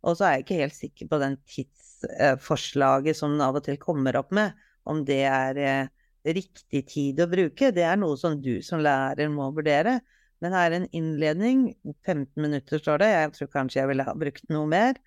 og 0.00 0.16
så 0.16 0.24
er 0.24 0.38
jeg 0.38 0.46
ikke 0.46 0.60
helt 0.62 0.78
sikker 0.78 1.10
på 1.12 1.20
den 1.20 1.36
tidsforslaget 1.52 3.18
som 3.18 3.34
den 3.34 3.44
av 3.44 3.58
og 3.60 3.66
til 3.66 3.76
kommer 3.82 4.16
opp 4.16 4.32
med, 4.32 4.56
om 4.88 5.02
det 5.04 5.20
er 5.28 5.90
riktig 6.24 6.86
tid 6.88 7.20
å 7.20 7.28
bruke. 7.28 7.72
Det 7.74 7.84
er 7.84 8.00
noe 8.00 8.16
som 8.16 8.38
du 8.40 8.62
som 8.64 8.80
lærer 8.80 9.28
må 9.32 9.50
vurdere. 9.56 9.98
Men 10.40 10.54
her 10.56 10.70
er 10.70 10.76
en 10.78 10.90
innledning, 10.96 11.66
15 12.06 12.30
minutter 12.40 12.80
står 12.80 13.02
det, 13.02 13.10
jeg 13.12 13.34
tror 13.36 13.52
kanskje 13.58 13.82
jeg 13.82 13.90
ville 13.90 14.06
ha 14.06 14.14
brukt 14.16 14.48
noe 14.54 14.70
mer. 14.70 15.02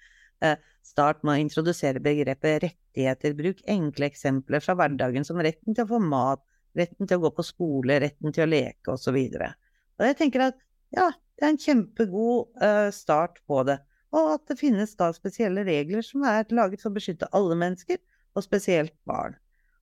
Start 0.91 1.21
med 1.23 1.37
å 1.37 1.41
introdusere 1.43 2.01
begrepet 2.03 2.63
rettigheter. 2.65 3.35
Bruk 3.37 3.61
enkle 3.69 4.09
eksempler 4.09 4.63
fra 4.63 4.75
hverdagen 4.79 5.25
som 5.27 5.39
retten 5.41 5.77
til 5.77 5.85
å 5.85 5.91
få 5.93 5.99
mat, 6.03 6.41
retten 6.77 7.07
til 7.07 7.19
å 7.19 7.27
gå 7.27 7.31
på 7.37 7.45
skole, 7.45 7.99
retten 8.03 8.33
til 8.33 8.45
å 8.45 8.49
leke 8.49 8.95
osv. 8.95 9.17
Og, 9.17 10.05
jeg 10.07 10.17
tenker 10.19 10.47
at 10.49 10.57
ja, 10.95 11.11
det 11.37 11.45
er 11.45 11.53
en 11.53 11.61
kjempegod 11.61 12.63
uh, 12.63 12.89
start 12.93 13.39
på 13.47 13.61
det. 13.69 13.77
Og 14.11 14.33
at 14.33 14.49
det 14.49 14.59
finnes 14.59 14.95
da 14.99 15.11
spesielle 15.15 15.63
regler 15.67 16.03
som 16.03 16.25
er 16.27 16.49
laget 16.51 16.81
for 16.83 16.91
å 16.91 16.97
beskytte 16.97 17.29
alle 17.37 17.55
mennesker, 17.59 18.01
og 18.35 18.43
spesielt 18.43 18.95
barn. 19.07 19.37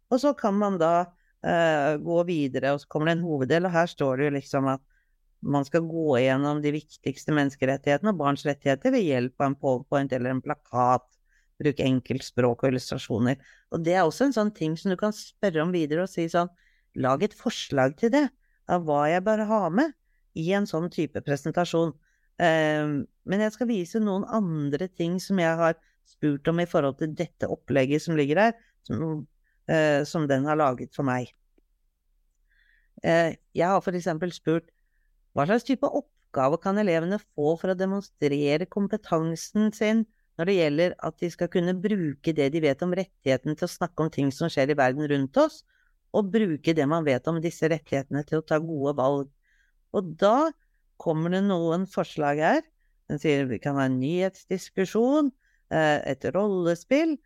Og 0.10 0.22
så 0.22 0.34
kan 0.38 0.56
man 0.58 0.78
da 0.82 0.94
uh, 1.06 1.94
gå 2.02 2.22
videre, 2.30 2.74
og 2.74 2.84
så 2.84 2.90
kommer 2.92 3.10
det 3.10 3.18
en 3.18 3.26
hoveddel, 3.26 3.70
og 3.70 3.74
her 3.74 3.90
står 3.90 4.20
det 4.20 4.30
jo 4.30 4.36
liksom 4.38 4.70
at 4.76 4.84
man 5.40 5.66
skal 5.66 5.86
gå 5.88 6.18
igjennom 6.20 6.60
de 6.64 6.74
viktigste 6.76 7.34
menneskerettighetene 7.36 8.12
og 8.12 8.20
barns 8.20 8.44
rettigheter 8.48 8.92
ved 8.96 9.06
hjelp 9.06 9.40
av 9.40 9.48
en 9.48 9.60
powerpoint 9.60 10.14
eller 10.16 10.34
en 10.34 10.44
plakat. 10.44 11.06
Bruke 11.60 11.84
enkelt 11.84 12.24
språk 12.24 12.64
og 12.64 12.72
illustrasjoner. 12.72 13.40
Og 13.76 13.84
det 13.84 13.96
er 13.96 14.06
også 14.06 14.28
en 14.28 14.36
sånn 14.36 14.52
ting 14.56 14.76
som 14.80 14.92
du 14.92 14.98
kan 15.00 15.16
spørre 15.16 15.64
om 15.64 15.74
videre 15.76 16.06
og 16.06 16.12
si 16.12 16.28
sånn 16.32 16.52
Lag 17.00 17.22
et 17.22 17.36
forslag 17.38 17.94
til 18.00 18.10
det, 18.12 18.24
av 18.66 18.82
hva 18.88 19.04
jeg 19.12 19.22
bør 19.24 19.44
ha 19.46 19.60
med 19.70 19.92
i 20.40 20.48
en 20.58 20.66
sånn 20.68 20.88
type 20.92 21.22
presentasjon. 21.22 21.92
Um, 22.42 22.94
men 23.30 23.44
jeg 23.44 23.54
skal 23.54 23.70
vise 23.70 24.02
noen 24.02 24.26
andre 24.26 24.88
ting 24.90 25.20
som 25.22 25.40
jeg 25.40 25.54
har 25.60 25.78
spurt 26.10 26.50
om 26.50 26.60
i 26.64 26.68
forhold 26.70 26.98
til 26.98 27.14
dette 27.14 27.48
opplegget 27.52 28.02
som 28.02 28.18
ligger 28.18 28.42
her, 28.42 28.58
som, 28.90 29.22
uh, 29.70 30.02
som 30.08 30.26
den 30.28 30.50
har 30.50 30.58
laget 30.60 30.98
for 30.98 31.08
meg. 31.08 31.30
Uh, 33.06 33.38
jeg 33.54 33.70
har 33.70 33.86
for 33.86 33.96
eksempel 33.96 34.34
spurt 34.34 34.74
hva 35.34 35.46
slags 35.46 35.68
type 35.68 35.88
oppgave 35.88 36.60
kan 36.64 36.80
elevene 36.82 37.20
få 37.22 37.56
for 37.60 37.74
å 37.74 37.78
demonstrere 37.78 38.68
kompetansen 38.70 39.74
sin 39.76 40.06
når 40.40 40.48
det 40.48 40.56
gjelder 40.56 40.94
at 41.04 41.18
de 41.20 41.30
skal 41.34 41.50
kunne 41.52 41.76
bruke 41.84 42.32
det 42.36 42.48
de 42.54 42.62
vet 42.64 42.84
om 42.86 42.96
rettigheten 42.96 43.58
til 43.60 43.68
å 43.68 43.72
snakke 43.74 44.06
om 44.06 44.12
ting 44.14 44.30
som 44.32 44.52
skjer 44.52 44.72
i 44.72 44.78
verden 44.80 45.04
rundt 45.12 45.36
oss, 45.42 45.66
og 46.16 46.30
bruke 46.32 46.74
det 46.74 46.86
man 46.88 47.04
vet 47.04 47.28
om 47.28 47.42
disse 47.44 47.68
rettighetene 47.70 48.24
til 48.28 48.40
å 48.40 48.46
ta 48.48 48.58
gode 48.64 48.96
valg. 48.98 49.28
Og 49.92 50.14
da 50.22 50.50
kommer 51.02 51.36
det 51.36 51.44
noen 51.44 51.84
forslag 51.90 52.40
her. 52.40 52.62
Den 53.12 53.20
sier 53.20 53.50
vi 53.50 53.60
kan 53.60 53.76
ha 53.80 53.90
en 53.90 54.00
nyhetsdiskusjon, 54.00 55.32
eh, 55.76 56.00
et 56.08 56.24
rollespill. 56.34 57.18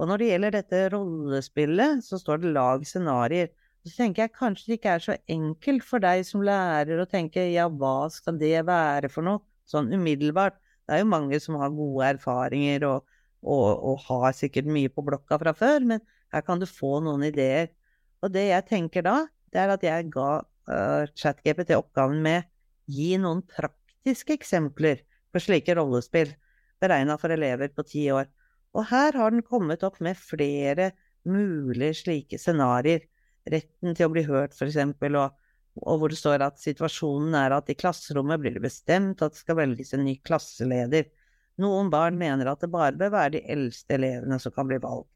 Og 0.00 0.08
når 0.08 0.22
det 0.22 0.30
gjelder 0.30 0.56
dette 0.56 0.82
rollespillet, 0.94 2.00
så 2.06 2.18
står 2.18 2.40
det 2.42 2.54
lag 2.56 2.86
scenarioer. 2.88 3.52
Så 3.82 3.96
tenker 3.96 4.22
jeg 4.22 4.34
kanskje 4.36 4.68
det 4.70 4.76
ikke 4.78 4.92
er 4.94 5.02
så 5.02 5.14
enkelt 5.34 5.84
for 5.86 6.02
deg 6.02 6.22
som 6.26 6.44
lærer 6.46 7.00
å 7.02 7.08
tenke 7.10 7.48
ja, 7.50 7.66
hva 7.66 8.06
skal 8.14 8.38
det 8.38 8.60
være 8.68 9.10
for 9.10 9.26
noe, 9.26 9.42
sånn 9.66 9.90
umiddelbart. 9.90 10.54
Det 10.86 10.94
er 10.94 11.02
jo 11.02 11.10
mange 11.10 11.38
som 11.42 11.58
har 11.58 11.74
gode 11.74 12.12
erfaringer 12.14 12.86
og, 12.86 13.08
og, 13.42 13.66
og 13.90 14.04
har 14.06 14.36
sikkert 14.38 14.70
mye 14.70 14.90
på 14.92 15.02
blokka 15.06 15.38
fra 15.42 15.54
før, 15.58 15.88
men 15.94 16.04
her 16.32 16.46
kan 16.46 16.62
du 16.62 16.66
få 16.68 17.00
noen 17.02 17.26
ideer. 17.26 17.72
Og 18.22 18.30
det 18.34 18.46
jeg 18.52 18.68
tenker 18.70 19.06
da, 19.06 19.16
det 19.50 19.64
er 19.64 19.74
at 19.74 19.86
jeg 19.86 20.10
ga 20.14 20.30
uh, 20.42 21.02
ChatGPT 21.18 21.74
oppgaven 21.74 22.22
med 22.22 22.46
gi 22.90 23.16
noen 23.18 23.42
praktiske 23.50 24.36
eksempler 24.38 25.02
på 25.32 25.42
slike 25.42 25.74
rollespill 25.78 26.30
beregna 26.82 27.18
for 27.18 27.34
elever 27.34 27.72
på 27.74 27.84
ti 27.88 28.06
år. 28.14 28.30
Og 28.78 28.86
her 28.90 29.18
har 29.18 29.34
den 29.34 29.42
kommet 29.42 29.82
opp 29.86 29.98
med 30.04 30.18
flere 30.18 30.92
mulige 31.26 31.98
slike 32.02 32.38
scenarioer 32.40 33.04
retten 33.50 33.96
til 33.96 34.08
å 34.08 34.12
bli 34.12 34.24
hørt, 34.26 34.54
f.eks., 34.56 34.78
og, 34.78 35.38
og 35.82 36.00
hvor 36.00 36.12
det 36.12 36.18
står 36.20 36.44
at 36.44 36.60
situasjonen 36.60 37.34
er 37.38 37.54
at 37.56 37.70
i 37.72 37.76
klasserommet 37.78 38.42
blir 38.42 38.56
det 38.56 38.64
bestemt 38.64 39.24
at 39.24 39.34
det 39.34 39.40
skal 39.40 39.58
velges 39.58 39.94
en 39.96 40.04
ny 40.06 40.18
klasseleder. 40.24 41.08
Noen 41.62 41.90
barn 41.92 42.18
mener 42.20 42.50
at 42.50 42.62
det 42.64 42.70
bare 42.72 42.96
bør 42.98 43.14
være 43.14 43.36
de 43.36 43.44
eldste 43.54 43.96
elevene 43.98 44.38
som 44.40 44.54
kan 44.54 44.68
bli 44.68 44.80
valgt. 44.82 45.10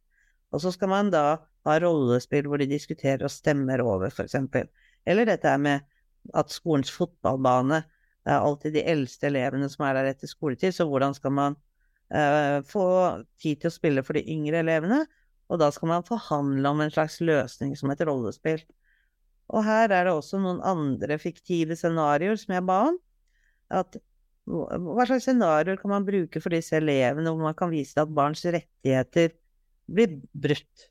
Og 0.55 0.63
så 0.63 0.73
skal 0.73 0.93
man 0.93 1.11
da 1.13 1.27
ha 1.67 1.77
rollespill 1.83 2.47
hvor 2.49 2.63
de 2.63 2.69
diskuterer 2.71 3.25
og 3.27 3.33
stemmer 3.33 3.83
over, 3.85 4.13
f.eks. 4.13 4.37
Eller 5.07 5.29
dette 5.29 5.53
med 5.61 5.85
at 6.35 6.55
skolens 6.55 6.91
fotballbane 6.95 7.83
det 8.27 8.35
er 8.35 8.43
alltid 8.43 8.73
de 8.75 8.83
eldste 8.91 9.29
elevene 9.29 9.69
som 9.71 9.85
er 9.87 9.95
der 9.95 10.09
etter 10.11 10.27
skoletid, 10.27 10.75
så 10.75 10.83
hvordan 10.91 11.13
skal 11.15 11.31
man 11.31 11.55
uh, 12.11 12.59
få 12.67 12.87
tid 13.39 13.61
til 13.63 13.71
å 13.71 13.75
spille 13.75 14.03
for 14.03 14.19
de 14.19 14.25
yngre 14.35 14.65
elevene? 14.65 15.05
Og 15.47 15.61
da 15.63 15.71
skal 15.75 15.93
man 15.93 16.07
forhandle 16.07 16.73
om 16.73 16.83
en 16.83 16.93
slags 16.93 17.21
løsning 17.23 17.77
som 17.79 17.93
et 17.93 18.03
rollespill. 18.07 18.65
Og 19.55 19.63
her 19.67 19.93
er 19.95 20.09
det 20.09 20.15
også 20.15 20.41
noen 20.43 20.59
andre 20.67 21.19
fiktive 21.23 21.77
scenarioer 21.79 22.39
som 22.41 22.57
jeg 22.57 22.67
ba 22.67 22.81
om. 22.89 22.99
At 23.71 23.99
hva 24.47 25.07
slags 25.07 25.27
scenarioer 25.27 25.79
kan 25.81 25.93
man 25.93 26.07
bruke 26.07 26.43
for 26.43 26.55
disse 26.55 26.77
elevene, 26.79 27.31
hvor 27.31 27.49
man 27.49 27.59
kan 27.59 27.71
vise 27.71 27.99
at 27.99 28.13
barns 28.15 28.45
rettigheter 28.47 29.35
blir 29.91 30.19
brutt? 30.35 30.89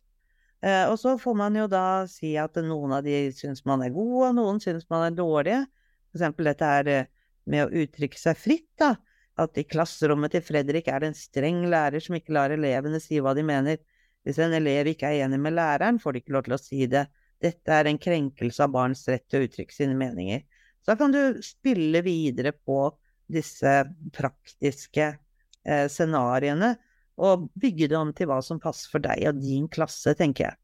Eh, 0.66 0.86
og 0.90 0.98
så 1.00 1.16
får 1.20 1.36
man 1.38 1.56
jo 1.60 1.68
da 1.72 2.06
si 2.10 2.34
at 2.40 2.56
noen 2.64 2.96
av 2.98 3.04
de 3.06 3.28
syns 3.36 3.64
man 3.68 3.84
er 3.86 3.94
gode, 3.96 4.32
og 4.32 4.38
noen 4.40 4.62
syns 4.64 4.88
man 4.92 5.08
er 5.08 5.18
dårlige. 5.18 5.66
For 6.10 6.20
eksempel 6.20 6.50
dette 6.50 6.72
her 6.72 6.92
eh, 6.92 7.12
med 7.52 7.68
å 7.68 7.84
uttrykke 7.84 8.20
seg 8.20 8.40
fritt, 8.40 8.72
da. 8.82 8.96
At 9.36 9.58
i 9.60 9.66
klasserommet 9.68 10.32
til 10.32 10.44
Fredrik 10.48 10.88
er 10.88 11.04
det 11.04 11.12
en 11.12 11.18
streng 11.20 11.66
lærer 11.68 12.00
som 12.04 12.16
ikke 12.16 12.34
lar 12.38 12.54
elevene 12.56 13.02
si 13.04 13.20
hva 13.20 13.36
de 13.36 13.44
mener. 13.44 13.82
Hvis 14.26 14.42
en 14.42 14.56
elev 14.58 14.90
ikke 14.90 15.12
er 15.12 15.28
enig 15.28 15.38
med 15.42 15.54
læreren, 15.54 16.00
får 16.02 16.16
de 16.16 16.24
ikke 16.24 16.34
lov 16.34 16.46
til 16.48 16.58
å 16.58 16.62
si 16.62 16.88
det. 16.90 17.06
Dette 17.44 17.74
er 17.78 17.90
en 17.90 18.02
krenkelse 18.02 18.64
av 18.66 18.74
barns 18.74 19.04
rett 19.12 19.26
til 19.30 19.44
å 19.44 19.48
uttrykke 19.48 19.76
sine 19.76 19.98
meninger. 19.98 20.42
Så 20.82 20.94
da 20.94 20.98
kan 21.00 21.14
du 21.14 21.40
spille 21.46 22.02
videre 22.06 22.56
på 22.56 22.90
disse 23.32 23.72
praktiske 24.14 25.08
eh, 25.14 25.88
scenarioene 25.90 26.76
og 27.22 27.48
bygge 27.58 27.90
det 27.92 27.98
om 27.98 28.12
til 28.14 28.30
hva 28.30 28.42
som 28.46 28.60
passer 28.62 28.92
for 28.92 29.04
deg 29.04 29.24
og 29.30 29.40
din 29.42 29.70
klasse, 29.72 30.14
tenker 30.18 30.50
jeg. 30.50 30.60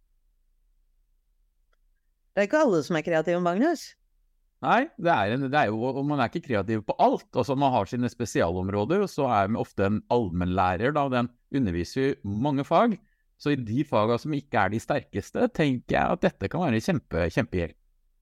Det 2.32 2.44
er 2.44 2.48
ikke 2.48 2.62
alle 2.64 2.82
som 2.86 2.98
er 2.98 3.06
kreative, 3.06 3.42
Magnus. 3.44 3.92
Nei, 4.62 4.86
det 5.02 5.10
er, 5.10 5.34
en, 5.34 5.48
det 5.50 5.58
er 5.58 5.72
jo, 5.72 5.80
og 5.90 6.04
man 6.06 6.22
er 6.22 6.30
ikke 6.30 6.46
kreativ 6.46 6.84
på 6.86 6.96
alt. 7.02 7.26
Altså, 7.34 7.58
man 7.58 7.74
har 7.74 7.90
sine 7.90 8.10
spesialområder, 8.12 9.02
og 9.02 9.10
så 9.10 9.26
er 9.34 9.50
man 9.50 9.62
ofte 9.64 9.88
en 9.88 9.98
allmennlærer. 10.14 10.94
Da, 10.96 11.08
den 11.12 11.32
underviser 11.58 12.12
jo 12.12 12.36
mange 12.46 12.66
fag. 12.68 12.94
Så 13.42 13.56
i 13.56 13.58
de 13.58 13.86
fagene 13.88 14.20
som 14.22 14.36
ikke 14.38 14.62
er 14.62 14.74
de 14.74 14.82
sterkeste, 14.82 15.48
tenker 15.58 15.98
jeg 15.98 16.18
at 16.18 16.28
dette 16.28 16.50
kan 16.52 16.62
være 16.68 16.84
kjempe, 16.84 17.26
kjempehjelp. 17.34 17.78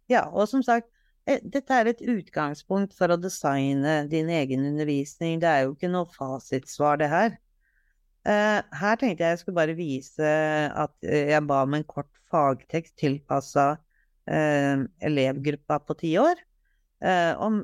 Ja, 0.09 0.23
og 0.31 0.47
som 0.49 0.63
sagt, 0.65 0.87
eh, 1.27 1.41
dette 1.43 1.75
er 1.75 1.91
et 1.91 2.01
utgangspunkt 2.01 2.95
for 2.97 3.11
å 3.11 3.19
designe 3.19 4.05
din 4.09 4.31
egen 4.31 4.63
undervisning. 4.71 5.41
Det 5.43 5.49
er 5.51 5.65
jo 5.65 5.75
ikke 5.75 5.91
noe 5.91 6.07
fasitsvar, 6.13 7.01
det 7.03 7.11
her. 7.11 7.35
Eh, 8.27 8.59
her 8.81 8.99
tenkte 8.99 9.23
jeg 9.23 9.35
jeg 9.35 9.41
skulle 9.41 9.59
bare 9.59 9.77
vise 9.77 10.31
at 10.83 10.95
eh, 11.07 11.31
jeg 11.31 11.45
ba 11.47 11.61
om 11.65 11.75
en 11.77 11.85
kort 11.87 12.11
fagtekst 12.31 12.97
tilpassa 12.99 13.75
elevgruppa 14.29 15.79
på 15.81 15.95
ti 15.97 16.11
år 16.21 16.37
eh, 17.01 17.31
om, 17.41 17.63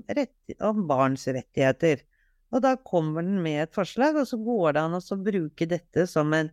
om, 0.59 0.79
barns 0.89 1.27
rettigheter. 1.27 1.99
Og 2.49 2.63
da 2.65 2.75
kommer 2.81 3.21
den 3.21 3.41
med 3.43 3.67
et 3.67 3.75
forslag, 3.75 4.17
og 4.17 4.25
så 4.25 4.39
går 4.41 4.73
det 4.73 4.81
an 4.81 4.97
å 4.97 5.17
bruke 5.21 5.67
dette 5.69 6.07
som 6.09 6.33
en 6.33 6.49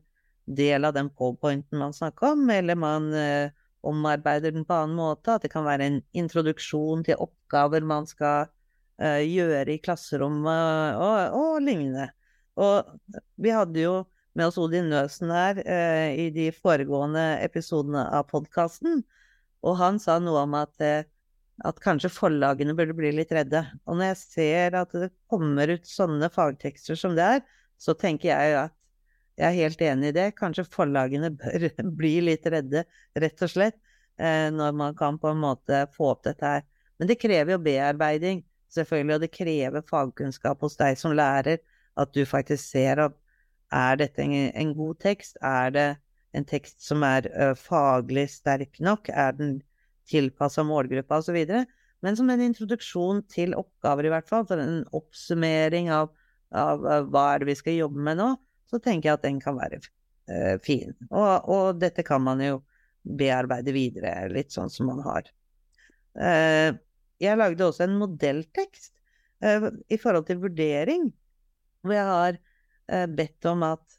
del 0.57 0.87
av 0.89 0.95
den 0.97 1.11
powerpointen 1.11 1.81
man 1.81 1.95
snakker 1.97 2.35
om, 2.37 2.49
eller 2.51 2.79
man 2.79 3.13
eh, 3.15 3.53
omarbeider 3.83 4.55
den 4.55 4.67
på 4.69 4.79
annen 4.79 4.97
måte. 4.99 5.37
At 5.37 5.47
det 5.47 5.53
kan 5.53 5.67
være 5.67 5.89
en 5.89 6.01
introduksjon 6.17 7.05
til 7.07 7.21
oppgaver 7.23 7.85
man 7.87 8.09
skal 8.11 8.49
eh, 9.03 9.23
gjøre 9.27 9.75
i 9.75 9.81
klasserommet, 9.83 10.99
og, 11.01 11.39
og 11.39 11.63
lignende. 11.67 12.11
Og 12.61 12.93
vi 13.41 13.53
hadde 13.55 13.85
jo 13.85 13.95
med 14.37 14.49
oss 14.49 14.59
Odin 14.61 14.91
Nøsen 14.93 15.33
her 15.33 15.61
eh, 15.65 16.13
i 16.27 16.29
de 16.35 16.49
foregående 16.57 17.25
episodene 17.45 18.05
av 18.17 18.29
podkasten, 18.31 19.03
og 19.63 19.77
han 19.79 20.01
sa 20.03 20.19
noe 20.23 20.45
om 20.47 20.57
at, 20.59 20.73
eh, 20.83 21.05
at 21.69 21.81
kanskje 21.85 22.11
forlagene 22.13 22.75
burde 22.77 22.97
bli 22.97 23.13
litt 23.15 23.33
redde. 23.35 23.65
Og 23.87 23.99
når 23.99 24.13
jeg 24.13 24.23
ser 24.23 24.79
at 24.81 24.95
det 24.97 25.13
kommer 25.31 25.75
ut 25.75 25.89
sånne 25.89 26.31
fagtekster 26.33 26.99
som 26.99 27.17
det 27.19 27.29
er, 27.39 27.45
så 27.83 27.95
tenker 27.99 28.33
jeg 28.33 28.57
at 28.67 28.75
jeg 29.39 29.49
er 29.49 29.57
helt 29.57 29.83
enig 29.85 30.11
i 30.11 30.17
det. 30.17 30.29
Kanskje 30.39 30.67
forlagene 30.69 31.33
bør 31.35 31.69
bli 32.01 32.17
litt 32.29 32.47
redde, 32.53 32.85
rett 33.19 33.45
og 33.45 33.53
slett, 33.53 33.79
eh, 34.21 34.49
når 34.53 34.77
man 34.77 34.97
kan 34.99 35.19
på 35.21 35.33
en 35.33 35.43
måte 35.43 35.87
få 35.97 36.13
opp 36.13 36.25
dette 36.29 36.55
her. 36.55 36.67
Men 37.01 37.11
det 37.11 37.21
krever 37.23 37.57
jo 37.57 37.63
bearbeiding, 37.65 38.45
selvfølgelig, 38.73 39.17
og 39.17 39.25
det 39.25 39.33
krever 39.35 39.89
fagkunnskap 39.89 40.63
hos 40.65 40.79
deg 40.81 41.01
som 41.01 41.17
lærer, 41.17 41.63
at 42.01 42.13
du 42.17 42.23
faktisk 42.29 42.65
ser 42.65 43.03
at 43.09 43.19
er 43.73 43.99
dette 44.01 44.25
en, 44.25 44.73
god 44.77 44.99
tekst? 45.01 45.39
Er 45.41 45.73
det 45.73 45.89
en 46.37 46.45
tekst 46.45 46.83
som 46.85 47.05
er 47.09 47.25
faglig 47.57 48.27
sterk 48.35 48.77
nok? 48.85 49.09
Er 49.09 49.33
den 49.37 49.55
tilpassa 50.09 50.65
målgruppa 50.65 51.23
osv.? 51.23 51.39
Men 52.05 52.19
som 52.19 52.29
en 52.33 52.45
introduksjon 52.45 53.23
til 53.33 53.57
oppgaver, 53.57 54.09
i 54.09 54.13
hvert 54.13 54.29
fall, 54.29 54.45
for 54.49 54.61
en 54.61 54.83
oppsummering 54.93 55.89
av, 55.95 56.11
av 56.53 56.85
hva 57.09 57.27
er 57.33 57.43
det 57.43 57.53
vi 57.53 57.59
skal 57.61 57.79
jobbe 57.79 58.05
med 58.09 58.21
nå, 58.21 58.31
så 58.73 58.81
tenker 58.81 59.11
jeg 59.11 59.19
at 59.19 59.27
den 59.27 59.41
kan 59.43 59.59
være 59.59 59.81
uh, 59.83 60.57
fin. 60.65 60.95
Og, 61.11 61.49
og, 61.53 61.67
dette 61.83 62.05
kan 62.07 62.25
man 62.25 62.41
jo 62.45 62.63
bearbeide 63.03 63.75
videre, 63.75 64.31
litt 64.33 64.55
sånn 64.55 64.71
som 64.71 64.89
man 64.93 65.01
har. 65.03 65.27
jeg 67.19 67.39
lagde 67.41 67.65
også 67.67 67.83
en 67.87 67.97
modelltekst 67.99 68.93
i 69.91 69.97
forhold 69.99 70.29
til 70.29 70.39
vurdering, 70.45 71.09
hvor 71.83 71.97
jeg 71.97 72.05
har 72.07 73.09
bedt 73.11 73.49
om 73.51 73.65
at 73.67 73.97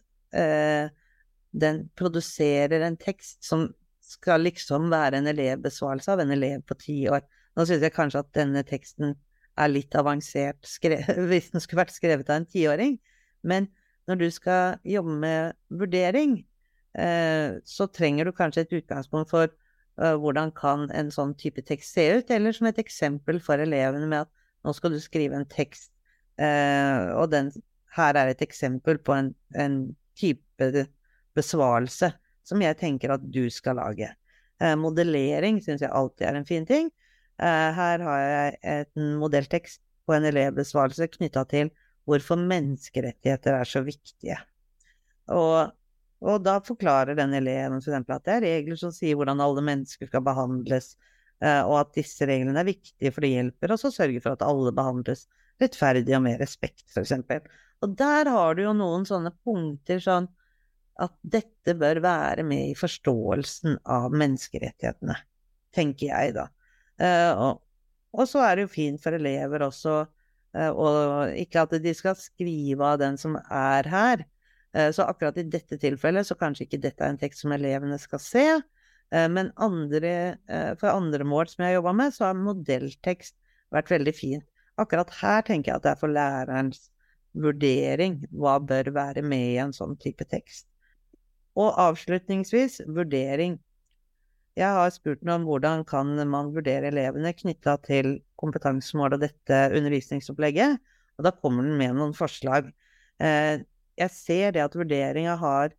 den 1.51 1.81
produserer 1.99 2.85
en 2.87 2.95
tekst 3.01 3.43
som 3.43 3.67
skal 4.03 4.43
liksom 4.43 4.89
være 4.91 5.19
en 5.19 5.29
elevbesvarelse 5.31 6.11
av 6.13 6.23
en 6.23 6.33
elev 6.35 6.63
på 6.67 6.77
ti 6.79 6.97
år. 7.11 7.23
Nå 7.57 7.65
syns 7.67 7.85
jeg 7.85 7.95
kanskje 7.95 8.23
at 8.23 8.33
denne 8.35 8.63
teksten 8.67 9.13
er 9.53 9.69
litt 9.69 9.93
avansert 9.95 10.65
hvis 11.29 11.51
den 11.53 11.63
skulle 11.63 11.83
vært 11.83 11.95
skrevet 11.95 12.29
av 12.29 12.41
en 12.41 12.49
tiåring. 12.49 12.97
Men 13.45 13.69
når 14.09 14.19
du 14.19 14.27
skal 14.31 14.79
jobbe 14.87 15.17
med 15.21 15.57
vurdering, 15.71 16.37
eh, 16.99 17.59
så 17.63 17.87
trenger 17.87 18.27
du 18.27 18.35
kanskje 18.35 18.65
et 18.65 18.75
utgangspunkt 18.81 19.31
for 19.31 19.47
uh, 20.01 20.15
hvordan 20.19 20.51
kan 20.57 20.89
en 20.91 21.11
sånn 21.13 21.35
type 21.39 21.63
tekst 21.65 21.95
se 21.95 22.07
ut, 22.19 22.31
eller 22.33 22.55
som 22.55 22.67
et 22.67 22.81
eksempel 22.81 23.39
for 23.43 23.61
elevene 23.63 24.09
med 24.09 24.25
at 24.25 24.31
nå 24.63 24.73
skal 24.75 24.93
du 24.95 24.99
skrive 25.03 25.37
en 25.37 25.47
tekst, 25.49 25.91
uh, 26.41 27.13
og 27.19 27.29
den 27.31 27.51
her 27.93 28.17
er 28.17 28.31
et 28.31 28.41
eksempel 28.43 28.97
på 28.97 29.15
en, 29.15 29.31
en 29.55 29.79
type 30.17 30.85
besvarelse 31.37 32.11
som 32.47 32.61
jeg 32.63 32.77
tenker 32.79 33.13
at 33.13 33.23
du 33.33 33.45
skal 33.53 33.79
lage. 33.79 34.09
Eh, 34.61 34.75
modellering 34.79 35.59
syns 35.63 35.83
jeg 35.83 35.93
alltid 35.93 36.27
er 36.27 36.39
en 36.39 36.47
fin 36.47 36.67
ting. 36.67 36.91
Eh, 37.41 37.69
her 37.77 38.03
har 38.05 38.19
jeg 38.23 38.57
en 38.75 39.15
modelltekst 39.21 39.81
på 40.07 40.15
en 40.15 40.27
elevbesvarelse 40.27 41.07
knytta 41.15 41.45
til 41.51 41.71
hvorfor 42.09 42.39
menneskerettigheter 42.39 43.55
er 43.59 43.69
så 43.69 43.83
viktige. 43.85 44.37
Og, 45.31 45.71
og 46.23 46.43
da 46.43 46.57
forklarer 46.65 47.15
den 47.17 47.35
eleven 47.37 47.79
f.eks. 47.79 47.95
at 48.01 48.27
det 48.27 48.35
er 48.35 48.45
regler 48.47 48.79
som 48.79 48.91
sier 48.95 49.17
hvordan 49.19 49.43
alle 49.43 49.63
mennesker 49.63 50.09
skal 50.09 50.25
behandles, 50.25 50.93
eh, 51.43 51.61
og 51.61 51.79
at 51.79 51.93
disse 51.95 52.27
reglene 52.27 52.59
er 52.59 52.67
viktige 52.73 53.13
for 53.13 53.23
det 53.23 53.33
hjelper 53.35 53.75
oss 53.75 53.87
å 53.87 53.93
sørge 53.93 54.23
for 54.23 54.35
at 54.35 54.45
alle 54.45 54.75
behandles 54.75 55.27
rettferdig 55.61 56.15
og 56.17 56.25
med 56.25 56.41
respekt, 56.41 56.85
f.eks. 56.91 57.13
Og 57.83 57.97
der 57.99 58.29
har 58.31 58.55
du 58.55 58.63
jo 58.65 58.73
noen 58.75 59.05
sånne 59.07 59.33
punkter 59.43 60.01
sånn 60.03 60.27
at 61.01 61.13
dette 61.25 61.73
bør 61.77 62.01
være 62.03 62.43
med 62.45 62.71
i 62.71 62.77
forståelsen 62.77 63.79
av 63.89 64.13
menneskerettighetene, 64.13 65.15
tenker 65.73 66.11
jeg 66.11 66.35
da. 66.37 66.47
Uh, 67.01 67.31
og, 67.33 67.61
og, 68.13 68.27
så 68.29 68.43
er 68.45 68.55
det 68.55 68.67
jo 68.67 68.73
fint 68.75 69.01
for 69.01 69.17
elever 69.17 69.65
også, 69.65 70.03
og 70.53 71.33
ikke 71.39 71.63
at 71.65 71.75
de 71.81 71.93
skal 71.97 72.17
skrive 72.19 72.85
av 72.85 72.99
den 73.01 73.17
som 73.17 73.39
er 73.41 73.89
her. 73.89 74.23
Uh, 74.73 74.89
så 74.93 75.07
akkurat 75.09 75.37
i 75.41 75.47
dette 75.49 75.77
tilfellet 75.81 76.27
så 76.29 76.37
kanskje 76.37 76.67
ikke 76.67 76.81
dette 76.83 77.01
er 77.01 77.13
en 77.13 77.19
tekst 77.21 77.45
som 77.45 77.55
elevene 77.55 77.99
skal 78.01 78.21
se. 78.21 78.47
Men 79.13 79.51
andre, 79.61 80.39
for 80.81 80.89
andre 80.89 81.21
mål 81.27 81.45
som 81.51 81.61
jeg 81.61 81.69
har 81.69 81.75
jobba 81.75 81.91
med, 81.99 82.13
så 82.15 82.23
har 82.25 82.39
modelltekst 82.39 83.35
vært 83.75 83.91
veldig 83.93 84.13
fint. 84.17 84.45
Akkurat 84.81 85.11
her 85.19 85.43
tenker 85.45 85.69
jeg 85.69 85.77
at 85.77 85.83
det 85.85 85.91
er 85.91 85.99
for 85.99 86.09
lærerens 86.09 86.87
vurdering 87.33 88.23
hva 88.31 88.55
bør 88.61 88.89
være 88.95 89.21
med 89.25 89.51
i 89.51 89.59
en 89.61 89.73
sånn 89.75 89.93
type 90.01 90.25
tekst. 90.29 90.65
Og 91.53 91.75
avslutningsvis 91.77 92.79
vurdering. 92.89 93.59
Jeg 94.53 94.69
har 94.69 94.91
spurt 94.93 95.23
meg 95.25 95.39
om 95.39 95.45
hvordan 95.47 95.81
kan 95.89 96.11
man 96.29 96.51
vurdere 96.53 96.91
elevene 96.91 97.31
knytta 97.33 97.73
til 97.87 98.19
kompetansemål 98.37 99.15
og 99.15 99.23
dette 99.23 99.61
undervisningsopplegget, 99.73 100.75
og 101.17 101.25
da 101.25 101.31
kommer 101.33 101.65
den 101.65 101.79
med 101.79 101.95
noen 101.97 102.13
forslag. 102.13 102.67
Eh, 103.17 103.63
jeg 103.97 104.13
ser 104.13 104.53
det 104.53 104.61
at 104.65 104.77
vurderinga 104.77 105.37
har 105.41 105.73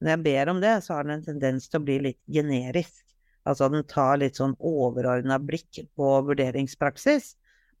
Når 0.00 0.10
jeg 0.14 0.22
ber 0.24 0.48
om 0.48 0.60
det, 0.62 0.70
så 0.80 0.94
har 0.94 1.04
den 1.04 1.18
en 1.18 1.24
tendens 1.26 1.66
til 1.68 1.76
å 1.76 1.84
bli 1.84 1.98
litt 2.00 2.20
generisk. 2.24 3.02
Altså 3.44 3.66
den 3.68 3.82
tar 3.84 4.14
litt 4.16 4.38
sånn 4.40 4.54
overordna 4.56 5.36
blikk 5.36 5.82
på 5.92 6.06
vurderingspraksis, 6.24 7.34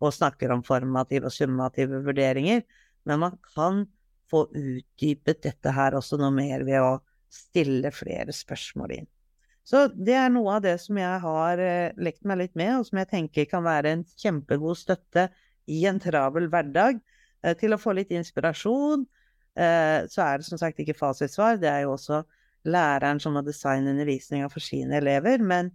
og 0.04 0.12
snakker 0.12 0.52
om 0.52 0.60
formative 0.60 1.30
og 1.30 1.32
summative 1.32 2.02
vurderinger. 2.04 2.60
Men 3.08 3.22
man 3.24 3.38
kan 3.54 3.86
få 4.28 4.42
utdypet 4.52 5.40
dette 5.46 5.72
her 5.72 5.96
også 5.96 6.20
noe 6.20 6.34
mer 6.36 6.66
ved 6.68 6.84
å 6.84 6.92
stille 7.32 7.88
flere 7.88 8.36
spørsmål 8.36 8.98
inn. 8.98 9.08
Så 9.70 9.84
det 9.94 10.16
er 10.18 10.32
noe 10.34 10.56
av 10.56 10.64
det 10.64 10.74
som 10.82 10.98
jeg 10.98 11.18
har 11.22 11.60
eh, 11.62 11.92
lekt 12.02 12.24
meg 12.26 12.40
litt 12.40 12.56
med, 12.58 12.72
og 12.80 12.88
som 12.88 12.98
jeg 12.98 13.10
tenker 13.12 13.46
kan 13.50 13.62
være 13.62 13.92
en 13.94 14.02
kjempegod 14.18 14.80
støtte 14.80 15.28
i 15.70 15.84
en 15.86 16.00
travel 16.02 16.48
hverdag. 16.50 16.98
Eh, 17.44 17.54
til 17.60 17.76
å 17.76 17.78
få 17.78 17.94
litt 17.94 18.10
inspirasjon. 18.10 19.04
Eh, 19.54 20.08
så 20.10 20.24
er 20.26 20.40
det 20.40 20.48
som 20.48 20.58
sagt 20.58 20.82
ikke 20.82 20.98
fasitsvar, 20.98 21.60
det 21.62 21.70
er 21.70 21.84
jo 21.84 21.94
også 21.94 22.24
læreren 22.66 23.22
som 23.22 23.38
må 23.38 23.44
designe 23.46 23.94
undervisninga 23.94 24.50
for 24.50 24.64
sine 24.64 24.98
elever. 24.98 25.40
Men 25.40 25.72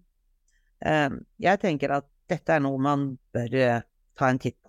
jeg 0.86 1.58
tenker 1.58 1.96
at 1.96 2.06
dette 2.30 2.52
er 2.52 2.60
noe 2.62 2.78
man 2.84 3.06
bør 3.34 3.54
ta 4.20 4.28
en 4.28 4.38
titt. 4.44 4.65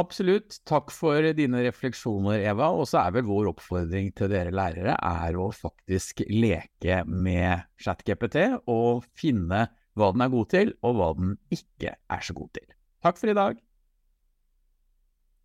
Absolutt. 0.00 0.56
Takk 0.66 0.90
for 0.90 1.22
dine 1.38 1.60
refleksjoner, 1.68 2.40
Eva. 2.42 2.72
Og 2.74 2.88
så 2.90 2.98
er 3.04 3.14
vel 3.14 3.28
vår 3.28 3.52
oppfordring 3.52 4.10
til 4.18 4.32
dere 4.32 4.54
lærere 4.54 4.96
er 4.98 5.38
å 5.38 5.50
faktisk 5.54 6.24
leke 6.30 7.02
med 7.06 7.62
ChatGPT 7.78 8.40
og 8.70 9.06
finne 9.14 9.68
hva 9.94 10.10
den 10.10 10.24
er 10.24 10.32
god 10.32 10.50
til, 10.50 10.74
og 10.82 10.98
hva 10.98 11.12
den 11.14 11.36
ikke 11.54 11.94
er 11.94 12.26
så 12.26 12.34
god 12.34 12.50
til. 12.58 12.66
Takk 13.06 13.20
for 13.20 13.30
i 13.30 13.38
dag. 13.38 13.60